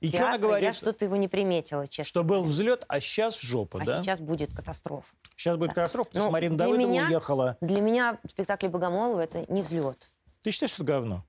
[0.01, 0.65] И что она театра, говорит?
[0.69, 2.05] я что-то его не приметила, честно.
[2.09, 4.03] Что был взлет, а сейчас жопа, а да?
[4.03, 5.09] сейчас будет катастрофа.
[5.37, 5.75] Сейчас будет Да.
[5.75, 7.57] катастрофа, потому Ну, что Марина Давыдова меня- уехала.
[7.61, 10.11] Для меня спектакль Богомолова это не взлет.
[10.43, 11.25] Ты считаешь, что это говно?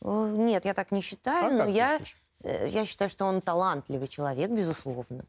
[0.00, 2.00] Нет, я так не считаю, а но я,
[2.44, 5.24] э, я считаю, что он талантливый человек, безусловно,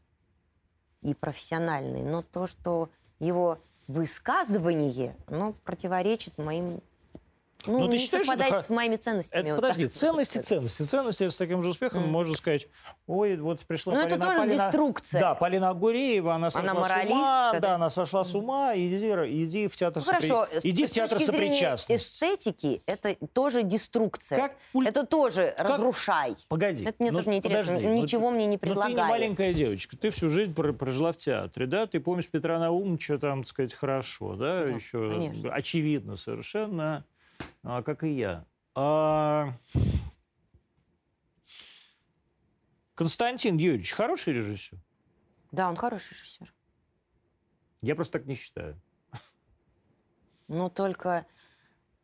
[1.02, 2.02] и профессиональный.
[2.02, 2.88] Но то, что
[3.18, 3.58] его
[3.88, 6.80] высказывание, оно противоречит моим...
[7.66, 9.40] Ну, Ну, ты не считаешь, это совпадает ха- с моими ценностями.
[9.42, 12.10] Это, вот подожди, так ценности, ценности, ценности с таким же успехом Мгм.
[12.12, 12.68] можно сказать,
[13.06, 15.20] ой, вот пришла Ну, это Полина, тоже Полина- деструкция.
[15.20, 17.74] Да, Полина Агуреева, она сошла с ума, да, да?
[17.74, 18.96] она сошла с ума, иди,
[19.44, 21.92] иди в театр, Ну, хорошо, сопри- с- иди в театр сопричастности.
[21.92, 24.36] эстетики это тоже деструкция.
[24.38, 24.56] Как
[24.86, 26.36] Это тоже разрушай.
[26.48, 26.84] Погоди.
[26.84, 27.72] Это мне ну, тоже не интересно.
[27.74, 31.12] подожди, ну, Ничего мне не Ну, ты не маленькая девочка, ты всю жизнь про- прожила
[31.12, 31.86] в театре, да?
[31.86, 34.64] Ты помнишь Петра Наумовича там, так сказать, хорошо, да?
[34.64, 35.52] Да, Еще конечно.
[35.52, 37.04] очевидно совершенно,
[37.62, 38.44] а, как и я.
[38.74, 39.52] А,
[42.94, 44.78] Константин Юрьевич хороший режиссер?
[45.52, 46.52] Да, он хороший режиссер.
[47.82, 48.80] Я просто так не считаю.
[50.48, 51.26] Но только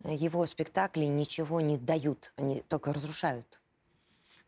[0.05, 3.61] э, его спектакли ничего не дают, они только разрушают.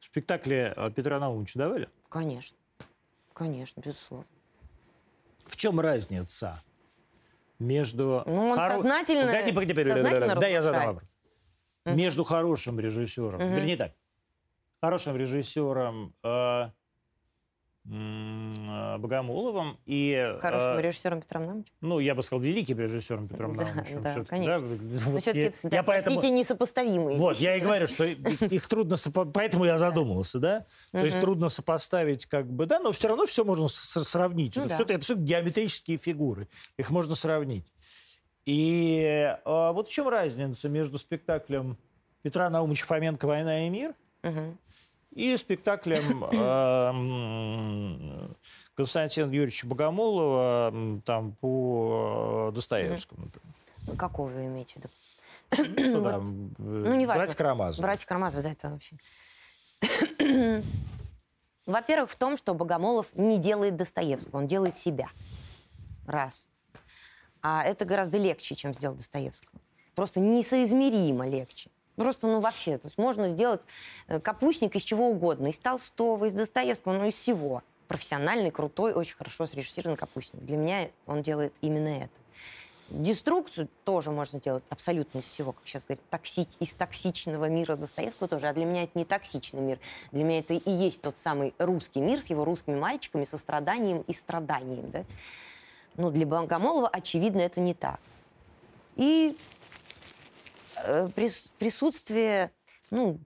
[0.00, 1.90] Спектакли э, Петра Наумовича давали?
[2.08, 2.56] Конечно.
[3.34, 4.26] Конечно, безусловно.
[5.44, 6.62] В чем разница
[7.58, 8.22] между...
[8.26, 11.08] Ну, он сознательно- Погоди, погоди, погоди, сознательно да, я задам вопрос.
[11.84, 13.54] Между хорошим режиссером, Мгм.
[13.54, 13.92] вернее так,
[14.80, 16.70] хорошим режиссером э,
[17.88, 20.36] Богомоловым и...
[20.40, 21.72] Хорошим э, режиссером Петром Наумовичем.
[21.80, 24.02] Ну, я бы сказал, великим режиссером Петром Да, Наумовичем.
[24.02, 24.60] да, всё-таки, конечно.
[24.60, 25.10] да?
[25.10, 28.04] Вот все-таки, я- да, я поэтому- простите, несопоставимые Вот, вещи, я и говорю, что
[28.50, 30.66] их трудно, сопо- поэтому я задумался, да?
[30.92, 34.56] То есть трудно сопоставить, как бы, да, но все равно все можно сравнить.
[34.56, 34.74] Ну это, да.
[34.74, 37.72] все, это все геометрические фигуры, их можно сравнить.
[38.44, 41.76] И а, вот в чем разница между спектаклем
[42.22, 43.94] Петра Наумовича Фоменко «Война и мир».
[45.18, 46.20] И спектаклем
[48.74, 50.72] Константина Юрьевича Богомолова
[51.04, 53.24] там по э, Достоевскому.
[53.24, 53.96] например.
[53.98, 54.88] Какого вы имеете в виду?
[55.88, 56.10] Что Вот.
[56.10, 57.22] там, э, Ну, неважно.
[57.22, 57.82] «Братья Карамазовы».
[57.82, 58.96] Братья Карамазовы, да, это вообще.
[61.66, 65.08] Во-первых, в том, что Богомолов не делает Достоевского, он делает себя.
[66.06, 66.46] Раз.
[67.42, 69.60] А это гораздо легче, чем сделать Достоевского.
[69.96, 71.70] Просто несоизмеримо легче.
[71.98, 73.60] Просто, ну, вообще, то есть можно сделать
[74.06, 75.48] э, капустник из чего угодно.
[75.48, 77.64] Из Толстого, из Достоевского, ну, из всего.
[77.88, 80.40] Профессиональный, крутой, очень хорошо срежиссированный капустник.
[80.44, 82.12] Для меня он делает именно это.
[82.88, 88.28] Деструкцию тоже можно делать абсолютно из всего, как сейчас говорят, токси- из токсичного мира Достоевского
[88.28, 88.46] тоже.
[88.46, 89.80] А для меня это не токсичный мир.
[90.12, 94.02] Для меня это и есть тот самый русский мир с его русскими мальчиками, со страданием
[94.02, 94.88] и страданием.
[94.92, 95.04] Да?
[95.96, 97.98] Ну, для Богомолова, очевидно, это не так.
[98.94, 99.36] И
[101.58, 102.52] присутствие,
[102.90, 103.18] ну,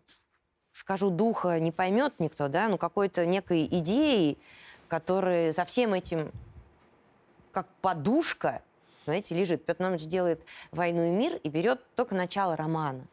[0.72, 4.38] скажу, духа не поймет никто, да, ну, какой-то некой идеи,
[4.88, 6.32] которая за всем этим,
[7.52, 8.62] как подушка,
[9.04, 9.64] знаете, лежит.
[9.64, 13.04] Петр Наумович делает «Войну и мир» и берет только начало романа.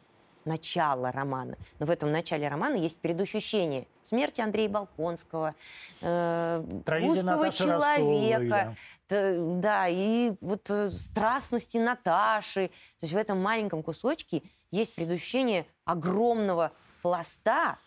[0.46, 1.58] Начало романа.
[1.80, 5.54] Но в этом начале романа есть предощущение смерти Андрея Балконского,
[6.02, 8.76] э, русского человека,
[9.08, 12.70] Т- да, и вот э, страстности Наташи.
[13.00, 16.72] То есть в этом маленьком кусочке есть предощущение огромного
[17.02, 17.78] пласта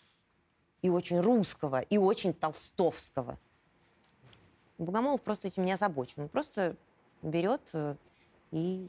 [0.82, 3.38] и очень русского, и очень толстовского.
[4.78, 6.22] Богомолов просто этим не озабочен.
[6.22, 6.76] Он просто
[7.22, 7.94] берет э,
[8.50, 8.88] и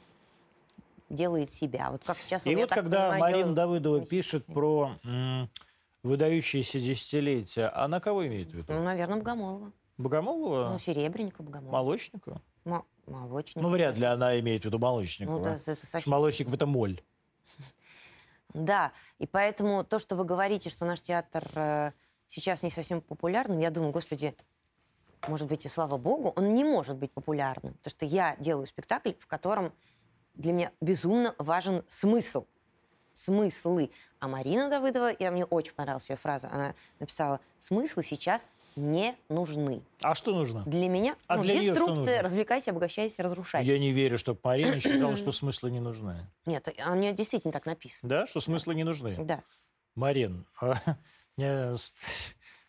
[1.13, 1.89] делает себя.
[1.91, 5.49] Вот как сейчас И вот когда понимаю, Марина делает Давыдова пишет про м,
[6.03, 8.73] выдающиеся десятилетия, она кого имеет в виду?
[8.73, 9.71] Ну, наверное, Богомолова.
[9.97, 10.69] Богомолова?
[10.71, 11.71] Ну, Серебренника Богомолова.
[11.71, 12.41] Молочника?
[12.65, 13.61] Мо- Молочник.
[13.61, 15.37] Ну, вряд ли она имеет в виду Молочникова.
[15.37, 16.99] Ну, да, это совсем- Молочников– это моль.
[18.53, 21.91] Да, и поэтому то, что вы говорите, что наш театр э,
[22.29, 24.35] сейчас не совсем популярным, я думаю, господи,
[25.27, 27.73] может быть, и слава богу, он не может быть популярным.
[27.75, 29.73] Потому что я делаю спектакль, в котором
[30.35, 32.45] для меня безумно важен смысл.
[33.13, 33.91] Смыслы.
[34.19, 39.83] А Марина Давыдова, я, мне очень понравилась ее фраза, она написала, смыслы сейчас не нужны.
[40.01, 40.63] А что нужно?
[40.63, 43.63] Для меня А ну, для деструкция, развлекайся, обогащайся, разрушай.
[43.63, 46.27] Я не верю, что Марина считала, что смыслы не нужны.
[46.47, 48.09] Нет, у нее действительно так написано.
[48.09, 49.15] Да, что смыслы не нужны?
[49.23, 49.43] Да.
[49.93, 50.75] Марин, а,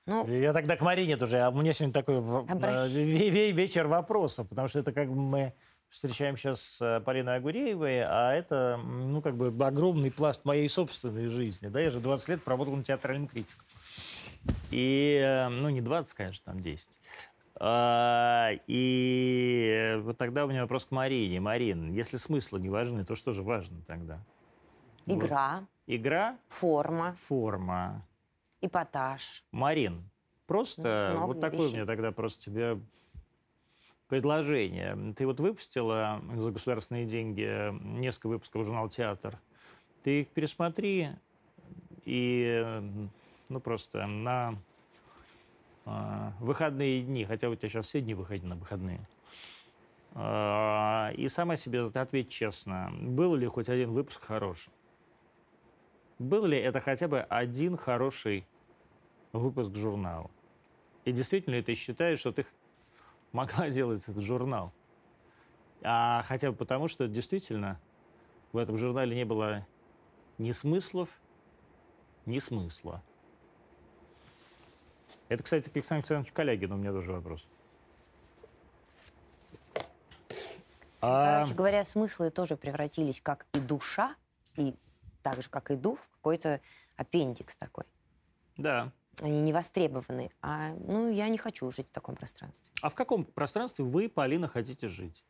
[0.06, 1.40] Ну, я тогда к Марине тоже.
[1.40, 5.14] А у меня сегодня такой Обращ- ве- ве- вечер вопросов, потому что это как бы
[5.14, 5.54] мы
[5.94, 11.28] встречаем сейчас с э, Полиной Агуреевой, а это, ну, как бы огромный пласт моей собственной
[11.28, 11.68] жизни.
[11.68, 13.64] Да, я же 20 лет проработал на театральном критиком.
[14.72, 16.90] И, э, ну, не 20, конечно, там 10.
[17.60, 21.38] А, и вот тогда у меня вопрос к Марине.
[21.38, 24.18] Марин, если смыслы не важны, то что же важно тогда?
[25.06, 25.14] Вот.
[25.24, 28.04] игра, Игра, форма, форма.
[28.60, 29.44] эпатаж.
[29.52, 30.10] Марин,
[30.48, 31.76] просто Много вот такое у вещей.
[31.76, 32.80] меня тогда просто тебе
[34.14, 35.12] предложение.
[35.16, 39.40] Ты вот выпустила за государственные деньги несколько выпусков журнала «Театр».
[40.04, 41.08] Ты их пересмотри
[42.04, 42.80] и,
[43.48, 44.54] ну, просто на
[45.84, 49.00] а, выходные дни, хотя у тебя сейчас все дни выходят на выходные,
[50.12, 54.72] а, и сама себе ответь честно, был ли хоть один выпуск хороший?
[56.20, 58.46] Был ли это хотя бы один хороший
[59.32, 60.30] выпуск журнала?
[61.04, 62.46] И действительно ли ты считаешь, что ты
[63.34, 64.72] могла делать этот журнал?
[65.82, 67.78] А хотя бы потому, что действительно
[68.52, 69.66] в этом журнале не было
[70.38, 71.10] ни смыслов,
[72.24, 73.02] ни смысла.
[75.28, 77.46] Это, кстати, к Александру Александровичу Калягину у меня тоже вопрос.
[81.00, 84.14] А, Короче говоря, смыслы тоже превратились как и душа,
[84.56, 84.74] и
[85.22, 86.62] так же, как и дух, в какой-то
[86.96, 87.84] аппендикс такой.
[88.56, 88.90] да.
[89.20, 90.30] Они не востребованы.
[90.42, 92.70] А, ну, я не хочу жить в таком пространстве.
[92.82, 95.24] А в каком пространстве вы, Полина, хотите жить?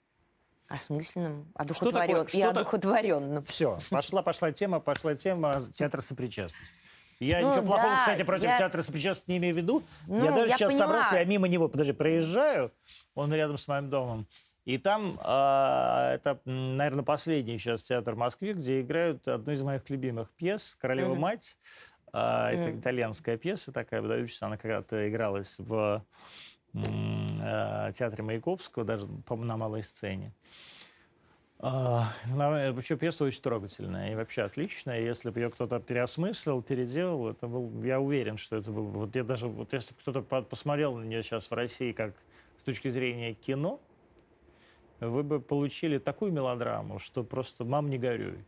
[0.69, 2.29] Осмысленным, такое- одухотворен...
[2.29, 3.43] что и одухотворенным.
[3.45, 6.75] Все, пошла, пошла тема, пошла тема театра сопричастности.
[7.21, 9.83] Я Ну ничего плохого, да, кстати, против я- театра сопричастности не имею в виду.
[10.07, 10.87] Ну, я даже я сейчас поняла.
[10.87, 12.73] собрался, я мимо него, подожди, проезжаю,
[13.15, 14.27] он рядом с моим домом.
[14.65, 19.89] И там, а, это, наверное, последний сейчас театр в Москве, где играют одну из моих
[19.91, 21.21] любимых пьес «Королева Мгм.
[22.15, 22.25] Мать».
[22.25, 24.47] А, Это итальянская пьеса такая, выдающаяся.
[24.47, 26.05] Она когда-то игралась в
[26.75, 30.33] э, театре Маяковского, даже, по-моему, на малой сцене.
[31.59, 35.01] А, Вообще пьеса очень трогательная и вообще отличная.
[35.01, 38.85] Если бы ее кто-то переосмыслил, переделал, это был, я уверен, что это был.
[38.85, 42.13] Вот я даже, вот если кто-то по- посмотрел на нее сейчас в России как
[42.59, 43.81] с точки зрения кино,
[45.01, 48.45] вы бы получили такую мелодраму, что просто мам не горюй.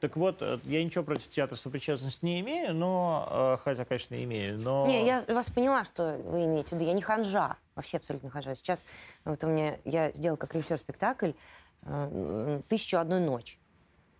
[0.00, 4.58] Так вот, э, я ничего против театра сопричастности не имею, но, э, хотя, конечно, имею,
[4.58, 4.86] но...
[4.86, 6.84] Не, я вас поняла, что вы имеете в виду.
[6.84, 8.54] Я не ханжа, вообще абсолютно ханжа.
[8.54, 8.84] Сейчас
[9.24, 11.32] вот у меня, я сделала как режиссер спектакль
[11.82, 13.58] э, «Тысячу одной ночь».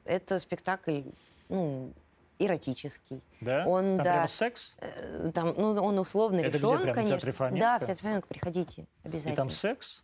[0.04, 1.02] Это спектакль,
[1.50, 1.92] ну,
[2.38, 3.20] эротический.
[3.40, 3.64] Да?
[3.66, 4.12] он, Там да.
[4.12, 4.76] прямо секс?
[5.34, 7.16] Там, ну, он условно Это где, решен, прямо в конечно.
[7.16, 7.60] театре Фоменко?
[7.60, 9.36] Да, в театре Фоменко, приходите И обязательно.
[9.36, 10.02] там секс?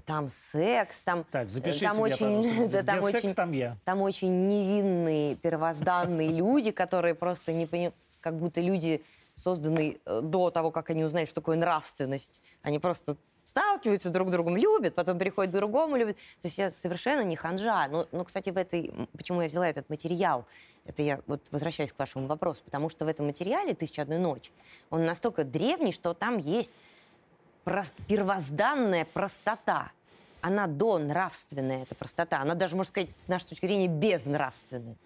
[0.00, 2.68] Там секс, там, Так, запишите там меня, очень, пожалуйста.
[2.82, 3.76] да, там секс, очень, там я.
[3.84, 9.02] там очень невинные, первозданные люди, которые просто не понимают, как будто люди,
[9.36, 12.40] созданные э, до того, как они узнают, что такое нравственность.
[12.62, 16.16] Они просто сталкиваются друг с другом, любят, потом переходят к другому, любят.
[16.40, 17.88] То есть я совершенно не ханжа.
[17.88, 18.92] Но, но, кстати, в этой...
[19.16, 20.46] Почему я взяла этот материал?
[20.84, 22.62] Это я вот возвращаюсь к вашему вопросу.
[22.64, 24.52] Потому что в этом материале «Тысяча одной ночь»
[24.90, 26.72] он настолько древний, что там есть
[28.06, 29.92] первозданная простота.
[30.40, 32.40] Она до нравственная, эта простота.
[32.40, 34.96] Она даже, можно сказать, с нашей точки зрения, безнравственная.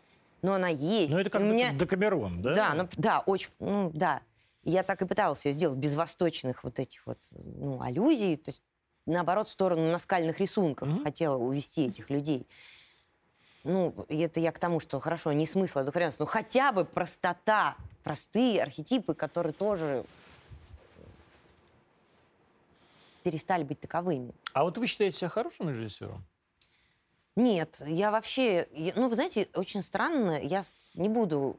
[0.43, 1.13] Но она есть.
[1.13, 2.55] Ну, это как меня- Декамерон, да?
[2.55, 4.21] да, ну, да, очень, ну, да.
[4.65, 8.63] Я так и пыталась ее сделать без восточных вот этих вот, ну, аллюзий, то есть
[9.07, 11.05] наоборот в сторону наскальных рисунков Мгм.
[11.05, 12.47] хотела увести этих людей.
[13.63, 18.63] Ну, это я к тому, что хорошо, не смысл одухотворенности, но хотя бы простота, простые
[18.63, 20.05] архетипы, которые тоже
[23.27, 24.33] перестали быть таковыми.
[24.53, 26.25] А вот вы считаете себя хорошим режиссером?
[27.35, 30.63] Нет, я вообще, я- ну, вы знаете, очень странно, я
[30.95, 31.59] не буду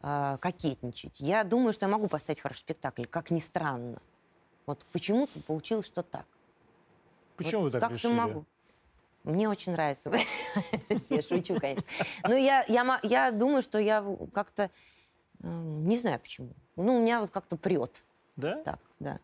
[0.00, 1.20] а, кокетничать.
[1.20, 4.00] Я думаю, что я могу поставить хороший спектакль, как ни странно.
[4.66, 6.24] Вот почему-то получилось, что так.
[7.36, 8.14] Почему Вот вы так как-то решили?
[8.14, 8.44] могу.
[9.24, 10.10] Мне очень нравится.
[11.10, 11.84] Я шучу, конечно.
[12.24, 14.04] Но я, я, ма- я думаю, что я
[14.34, 14.70] как-то...
[15.42, 16.50] м, Не знаю почему.
[16.76, 18.02] Ну, у меня вот как-то прет.
[18.36, 18.62] Да?
[18.62, 19.18] Так, да.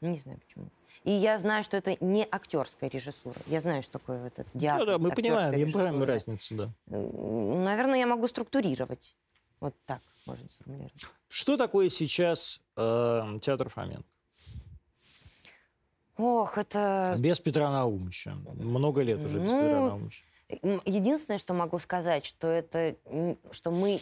[0.00, 0.68] Не знаю почему.
[1.04, 3.36] И я знаю, что это не актерская режиссура.
[3.46, 4.86] Я знаю, что такое вот этот диагноз.
[4.86, 6.06] да, мы понимаем, я режиссура.
[6.06, 6.70] разницу, да.
[6.86, 9.16] Наверное, я могу структурировать.
[9.60, 11.06] Вот так можно сформулировать.
[11.28, 14.04] Что такое сейчас э, театр Фоменко?
[16.16, 17.14] Ох, это...
[17.18, 18.34] Без Петра Наумовича.
[18.34, 20.24] Много лет уже без Ну, Петра Наумовича.
[20.84, 22.96] Единственное, что могу сказать, что это,
[23.52, 24.00] что мы,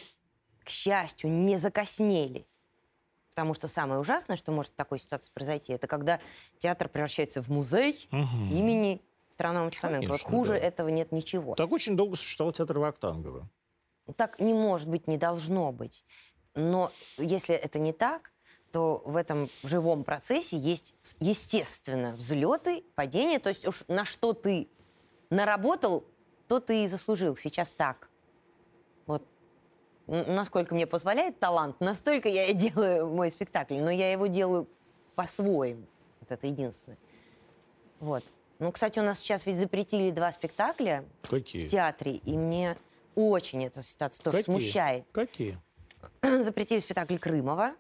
[0.64, 2.46] к счастью, не закоснели.
[3.36, 6.20] Потому что самое ужасное, что может в такой ситуации произойти, это когда
[6.56, 8.50] театр превращается в музей Мгм.
[8.50, 10.12] имени Петра Наумовича Фоменко.
[10.12, 10.58] Вот хуже да.
[10.58, 11.54] этого нет ничего.
[11.54, 13.46] Так очень долго существовал театр Вахтангова.
[14.16, 16.02] Так не может быть, не должно быть.
[16.54, 18.32] Но если это не так,
[18.72, 23.38] то в этом живом процессе есть, естественно, взлеты, падения.
[23.38, 24.66] То есть уж на что ты
[25.28, 26.04] наработал,
[26.48, 27.36] то ты и заслужил.
[27.36, 28.08] Сейчас так.
[29.04, 29.22] Вот.
[30.06, 33.76] Насколько мне позволяет талант, настолько я и делаю мой спектакль.
[33.78, 34.68] Но я его делаю
[35.14, 35.86] по-своему.
[36.20, 36.98] Вот это единственное.
[38.00, 38.24] Вот.
[38.58, 41.66] Ну, кстати, у нас сейчас ведь запретили два спектакля в Какие?
[41.66, 42.76] театре, и мне
[43.14, 44.54] очень эта ситуация тоже Какие?
[44.54, 45.04] смущает.
[45.12, 45.58] Какие?
[46.42, 47.74] запретили спектакль Крымова.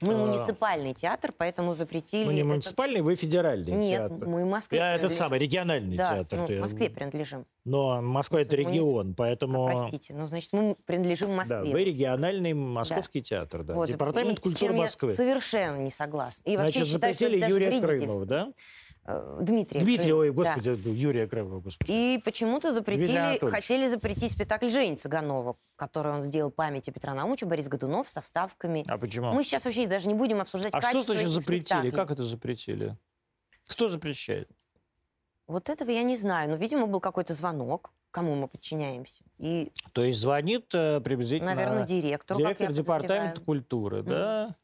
[0.00, 0.16] Мы А.
[0.16, 2.24] муниципальный театр, поэтому запретили...
[2.24, 4.28] Ну, не этот- муниципальный, вы федеральный Нет, театр.
[4.28, 4.78] мы Москве.
[4.78, 6.38] Я этот самый региональный Да, театр.
[6.38, 7.46] ну, ты- в Москве принадлежим.
[7.64, 9.66] Но Москва это Муници- регион, поэтому...
[9.66, 11.72] Простите, ну, значит, мы принадлежим Да, Москве.
[11.72, 13.74] вы региональный московский театр, да.
[13.74, 15.14] Вот, Департамент и культуры чем я Москвы.
[15.14, 16.42] совершенно не согласна.
[16.44, 17.80] И вообще Значит, считаю, что это запретили Юрия.
[17.80, 18.52] Крымова, да?
[19.10, 20.34] Э, Дмитрия Дмитрия, Крымова, ой, да.
[20.34, 21.90] господи, Юрия Крымова, господи.
[21.90, 27.46] И почему-то Дмитрий запретили, хотели запретить спектакль Жени Цыганова, который он сделал памяти Петра Наумовича,
[27.46, 28.84] Борис Годунов со вставками.
[28.86, 29.32] А почему?
[29.32, 31.64] Мы сейчас вообще даже не будем обсуждать А что значит запретили?
[31.64, 31.90] спектаклей.
[31.90, 32.98] Как это запретили?
[33.66, 34.50] Кто запрещает?
[35.46, 36.50] Вот этого я не знаю.
[36.50, 39.24] Но, видимо, был какой-то звонок, кому мы подчиняемся.
[39.38, 44.54] И, То есть звонит э, приблизительно наверное, директору, директор я департамента культуры, да?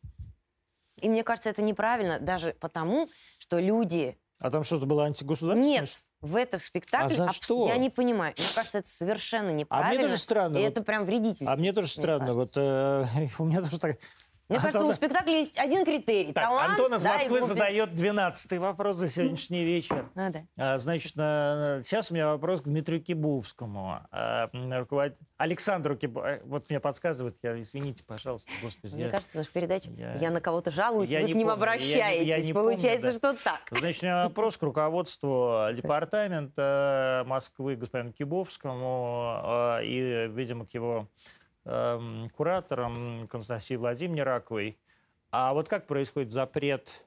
[1.00, 4.18] И мне кажется, это неправильно даже потому, что люди...
[4.44, 5.80] А там что-то было антигосударственное?
[5.80, 5.90] Нет,
[6.20, 7.16] в этом спектакле...
[7.16, 7.66] А за что?
[7.66, 8.34] Я не понимаю.
[8.36, 10.00] Мне кажется, это совершенно А неправильно.
[10.02, 10.58] мне тоже странно.
[10.58, 11.50] И вот- это прям вредительство.
[11.50, 12.34] А мне тоже мне странно.
[12.34, 13.08] Вот кажется.
[13.22, 13.96] э, у меня тоже так...
[14.50, 16.32] Мне кажется, Антон- у спектакля есть один критерий.
[16.34, 17.46] Так, талант, Антон из да, Москвы глубина.
[17.54, 20.10] задает 12-й вопрос за сегодняшний вечер.
[20.14, 20.44] Ну да.
[20.58, 24.00] А, Значит, на- сейчас у меня вопрос к Дмитрию Кибовскому.
[24.10, 26.40] а, руковод- Александру Кибовскому.
[26.44, 28.94] Вот мне подсказывает, я, извините, пожалуйста, господи.
[28.94, 31.48] Мне я- кажется, в передаче я- я, на кого-то жалуюсь, я вы не к ним
[31.48, 32.46] помню, я не- я обращаетесь.
[32.46, 33.32] не помню, Получается, да.
[33.34, 33.60] что так.
[33.70, 41.08] Значит, у меня вопрос к руководству департамента Москвы господину Кибовскому а, и, видимо, к его
[41.64, 44.78] эм, кураторам Константине Владимировне Раковой.
[45.30, 47.04] А вот как происходит запрет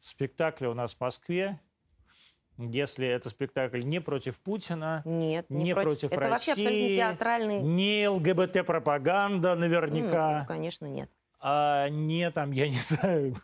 [0.00, 1.60] спектакля у нас в Москве,
[2.58, 7.62] если это спектакль не против Путина, Нет, не, Не против Это вообще абсолютно России, театральный...
[7.62, 11.08] не ЛГБТ-пропаганда Ну, наверняка, конечно, нет.
[11.40, 13.36] а не там, я не знаю,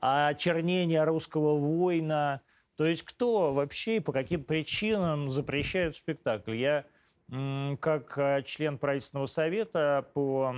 [0.00, 2.42] а очернение русского воина.
[2.76, 6.54] То есть кто вообще и по каким причинам запрещает спектакль?
[6.54, 6.84] Я
[7.28, 10.54] как э, член правительственного совета по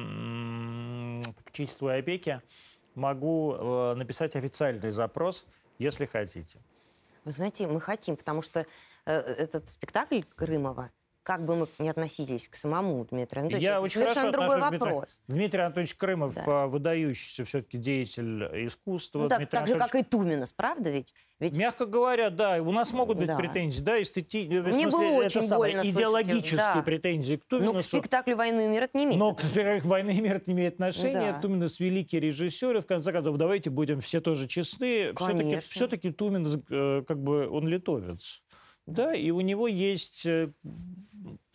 [1.35, 2.43] попечительству и опеке
[2.95, 5.47] могу э, написать официальный запрос,
[5.79, 6.61] если хотите.
[7.25, 8.67] Вы знаете, мы хотим, потому что
[9.07, 10.91] э, этот спектакль Крымова,
[11.29, 14.57] как бы мы ни относились к самому Дмитрию Анатольевичу, Я это очень совершенно хорошо другой
[14.57, 15.21] отношусь к вопрос.
[15.29, 16.45] Дмитрий Анатольевич Крымов, Да.
[16.47, 19.19] а, выдающийся все-таки деятель искусства.
[19.25, 21.13] Ну, так, Дмитрий так же, как и Туминас, правда ведь?
[21.39, 23.37] Ведь Мягко говоря, да, у нас могут быть Да.
[23.37, 24.47] претензии, да, эстети...
[24.47, 26.83] в Мне смысле, было это очень самое, больно идеологические да.
[26.83, 27.89] претензии к ну, к Туминасу.
[27.89, 29.19] спектаклю «Войну и мир» это не имеет.
[29.19, 31.33] Но к спектаклю «Войны и мир» это не имеет отношения.
[31.35, 31.41] Да.
[31.43, 35.13] Туминас великий режиссер, и в конце концов, давайте будем все тоже честны.
[35.15, 38.43] Все-таки, все-таки Туминас, э, как бы, он литовец.
[38.89, 40.51] Да, и у него есть э,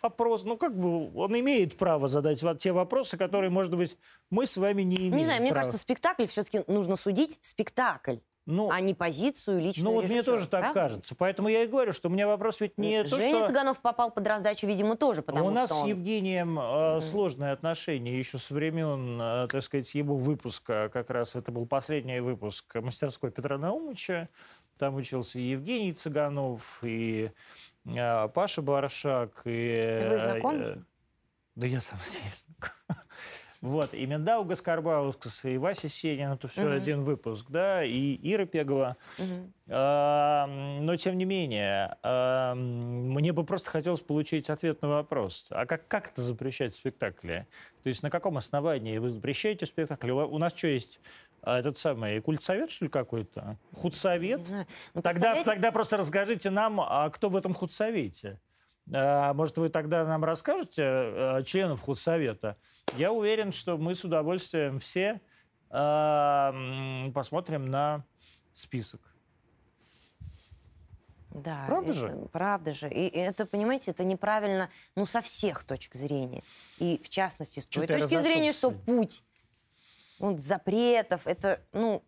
[0.03, 3.97] вопрос, ну, как бы, он имеет право задать те вопросы, которые, может быть,
[4.29, 5.65] мы с вами не имеем не знаю, мне права.
[5.65, 10.35] кажется, спектакль все-таки нужно судить спектакль, ну, а не позицию личную ну, вот мне режиссера,
[10.35, 10.79] тоже так правда?
[10.81, 11.15] кажется.
[11.15, 13.47] Поэтому я и говорю, что у меня вопрос ведь не то, Женя что...
[13.47, 15.89] Цыганов попал под раздачу, видимо, тоже, потому у нас что с он...
[15.89, 20.89] Евгением э, сложные отношения еще со времен, э, так сказать, его выпуска.
[20.91, 24.27] Как раз это был последний выпуск мастерской Петра Наумовича.
[24.77, 27.31] Там учился и Евгений Цыганов, и
[27.85, 29.41] э, Паша Баршак.
[29.45, 30.77] И, Вы знакомы э,
[31.55, 33.03] Да я сам с ним знаком.
[33.61, 36.73] Вот, и Миндаугас Карбаускас, и Вася Сенин, это все Мгм.
[36.75, 38.97] один выпуск, да, и Ира Пегова.
[39.17, 39.53] Мгм.
[39.69, 40.47] А,
[40.81, 45.47] Но, тем не менее, а, мне бы просто хотелось получить ответ на вопрос.
[45.49, 47.47] А как, как это запрещать в спектакле?
[47.83, 50.11] То есть на каком основании вы запрещаете спектакль?
[50.11, 50.99] У у нас что есть?
[51.45, 53.57] А, Этот самый культсовет, что ли, какой-то?
[53.73, 54.41] Худсовет?
[54.93, 58.39] Ну, Тогда, тогда просто расскажите нам, а кто в этом худсовете?
[58.93, 62.55] А, Может, вы тогда нам расскажете, а, членов худсовета?
[62.95, 65.19] Я уверен, что мы с удовольствием все
[65.69, 66.53] а,
[67.13, 68.05] посмотрим на
[68.53, 69.01] список.
[71.31, 72.27] Да, Правда это- же?
[72.31, 72.89] Правда же.
[72.89, 76.43] И это, понимаете, это неправильно, ну, со всех точек зрения.
[76.77, 79.23] И, в частности, с той точки зрения, что путь
[80.23, 82.03] вот, запретов, это, ну,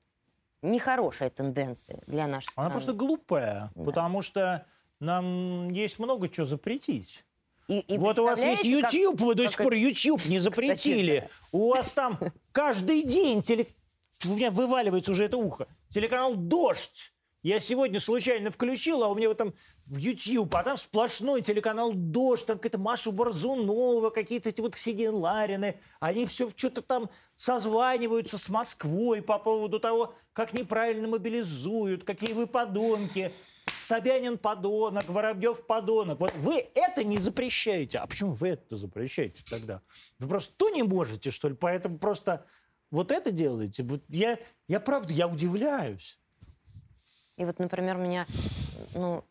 [0.61, 2.67] нехорошая тенденция для нашей страны.
[2.67, 3.83] Она просто глупая, Да.
[3.83, 4.65] потому что
[4.99, 7.23] нам есть много чего запретить.
[7.67, 10.39] И- и вот у вас есть представляете, как- YouTube, вы до сих пор YouTube не
[10.39, 11.19] запретили.
[11.21, 11.27] да.
[11.51, 12.19] У вас там
[12.51, 13.67] каждый день теле...
[14.25, 15.67] У меня вываливается уже это ухо.
[15.89, 17.11] Телеканал «Дождь».
[17.45, 19.53] Я сегодня случайно включил, а у меня вот там
[19.85, 25.11] в YouTube, а там сплошной телеканал «Дождь», там какая-то Маша Борзунова, какие-то эти вот Ксения
[25.11, 25.79] Ларины.
[25.99, 32.47] Они все что-то там созваниваются с Москвой по поводу того, как неправильно мобилизуют, какие вы
[32.47, 33.31] подонки.
[33.79, 36.19] Собянин подонок, Воробьев подонок.
[36.21, 37.99] Вот вы это не запрещаете.
[37.99, 39.83] А почему вы это запрещаете тогда?
[40.17, 41.53] Вы просто то не можете, что ли?
[41.53, 42.43] Поэтому просто
[42.89, 43.85] вот это делаете.
[44.07, 46.19] Я, я правда, я удивляюсь.
[47.37, 48.25] И вот, например, меня,
[48.93, 49.23] ну,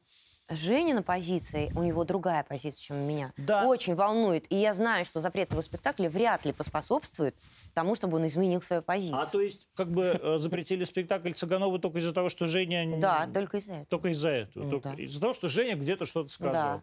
[0.50, 3.64] Женина позиция, у него другая позиция, чем у меня, Да.
[3.64, 4.44] очень волнует.
[4.52, 7.34] И я знаю, что запрет его спектакля вряд ли поспособствует
[7.72, 9.18] тому, чтобы он изменил свою позицию.
[9.20, 13.00] А то есть, как бы э, запретили спектакль Цыганова только из-за того, что Женя...
[13.00, 13.86] Да, только из-за этого.
[13.86, 14.64] Только из-за этого.
[14.64, 15.02] Ну только да.
[15.02, 16.78] Из-за того, что Женя где-то что-то сказал.
[16.78, 16.82] Да.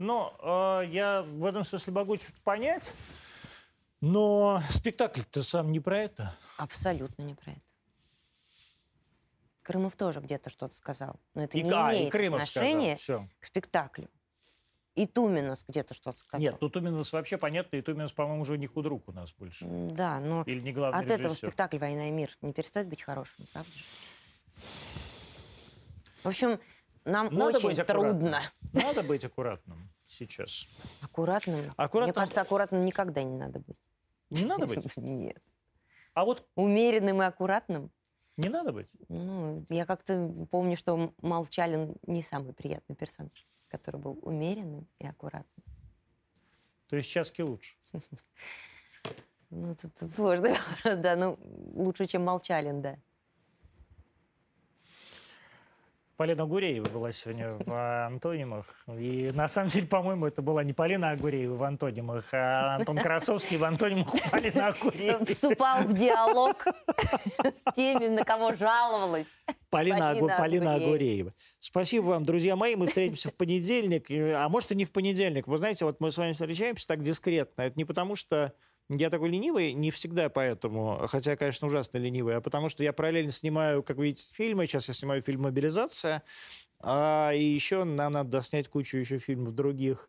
[0.00, 2.82] Но э, я в этом смысле могу чуть понять.
[4.00, 6.34] Но спектакль-то сам не про это.
[6.56, 7.60] Абсолютно не про это.
[9.68, 11.20] Крымов тоже где-то что-то сказал.
[11.34, 13.26] Но это И, не а, и имеет Крымов отношения сказал.
[13.26, 13.28] Все.
[13.38, 14.08] к спектаклю.
[14.94, 16.40] И Туминос где-то что-то сказал.
[16.40, 19.66] Нет, ну Туминус вообще понятно, и Туминус, по-моему, уже не худрук у нас больше.
[19.66, 21.48] Да, но Или не главный от этого режиссер.
[21.48, 23.84] спектакль «Война и мир» не перестает быть хорошим, правда же?
[26.22, 26.58] В общем,
[27.04, 28.38] нам Надо очень трудно.
[28.72, 30.66] Надо быть аккуратным сейчас.
[31.02, 31.74] Аккуратным.
[31.76, 33.76] Аккуратным- Мне кажется, аккуратным никогда не надо быть.
[34.30, 34.84] Не надо быть.
[34.96, 35.42] Нет.
[36.14, 37.92] А вот Умеренным и аккуратным.
[38.38, 38.88] Не надо быть.
[39.08, 45.64] Ну, я как-то помню, что Молчалин не самый приятный персонаж, который был умеренным и аккуратным.
[46.88, 47.76] То есть часки лучше.
[49.50, 50.50] Ну, тут, тут сложный
[50.84, 51.16] вопрос, да.
[51.16, 51.38] Ну,
[51.72, 52.98] лучше, чем Молчалин, да.
[56.18, 58.66] Полина Гуреева была сегодня в антонимах.
[58.88, 63.56] И на самом деле, по-моему, это была не Полина Агуреева в антонимах, а Антон Красовский
[63.56, 65.26] в антонимах у Полины Агуреевой.
[65.26, 69.28] Вступал в диалог с теми, на кого жаловалась.
[69.70, 70.86] Полина, Агу- Полина Полина Агуреева.
[70.94, 71.34] Агуреева.
[71.60, 72.74] Спасибо вам, друзья мои.
[72.74, 74.10] Мы встретимся в понедельник.
[74.10, 75.46] И- А может, и не в понедельник.
[75.46, 77.62] Вы знаете, вот мы с вами встречаемся так дискретно.
[77.62, 78.54] Это не потому, что
[78.88, 83.32] я такой ленивый, не всегда поэтому, хотя, конечно, ужасно ленивый, а потому что я параллельно
[83.32, 84.66] снимаю, как видите, фильмы.
[84.66, 86.22] Сейчас я снимаю фильм «Мобилизация».
[86.80, 90.08] А, и еще нам надо доснять кучу еще фильмов других.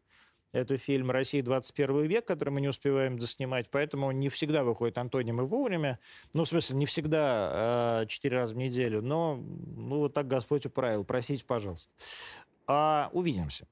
[0.52, 5.46] Это фильм «Россия 21 век», который мы не успеваем доснимать, поэтому не всегда выходит антонимы
[5.46, 6.00] вовремя.
[6.34, 10.66] Ну, в смысле, не всегда э, четыре раза в неделю, но ну, вот так Господь
[10.66, 11.04] управил.
[11.04, 11.92] Простите, пожалуйста.
[12.66, 13.68] А, увидимся.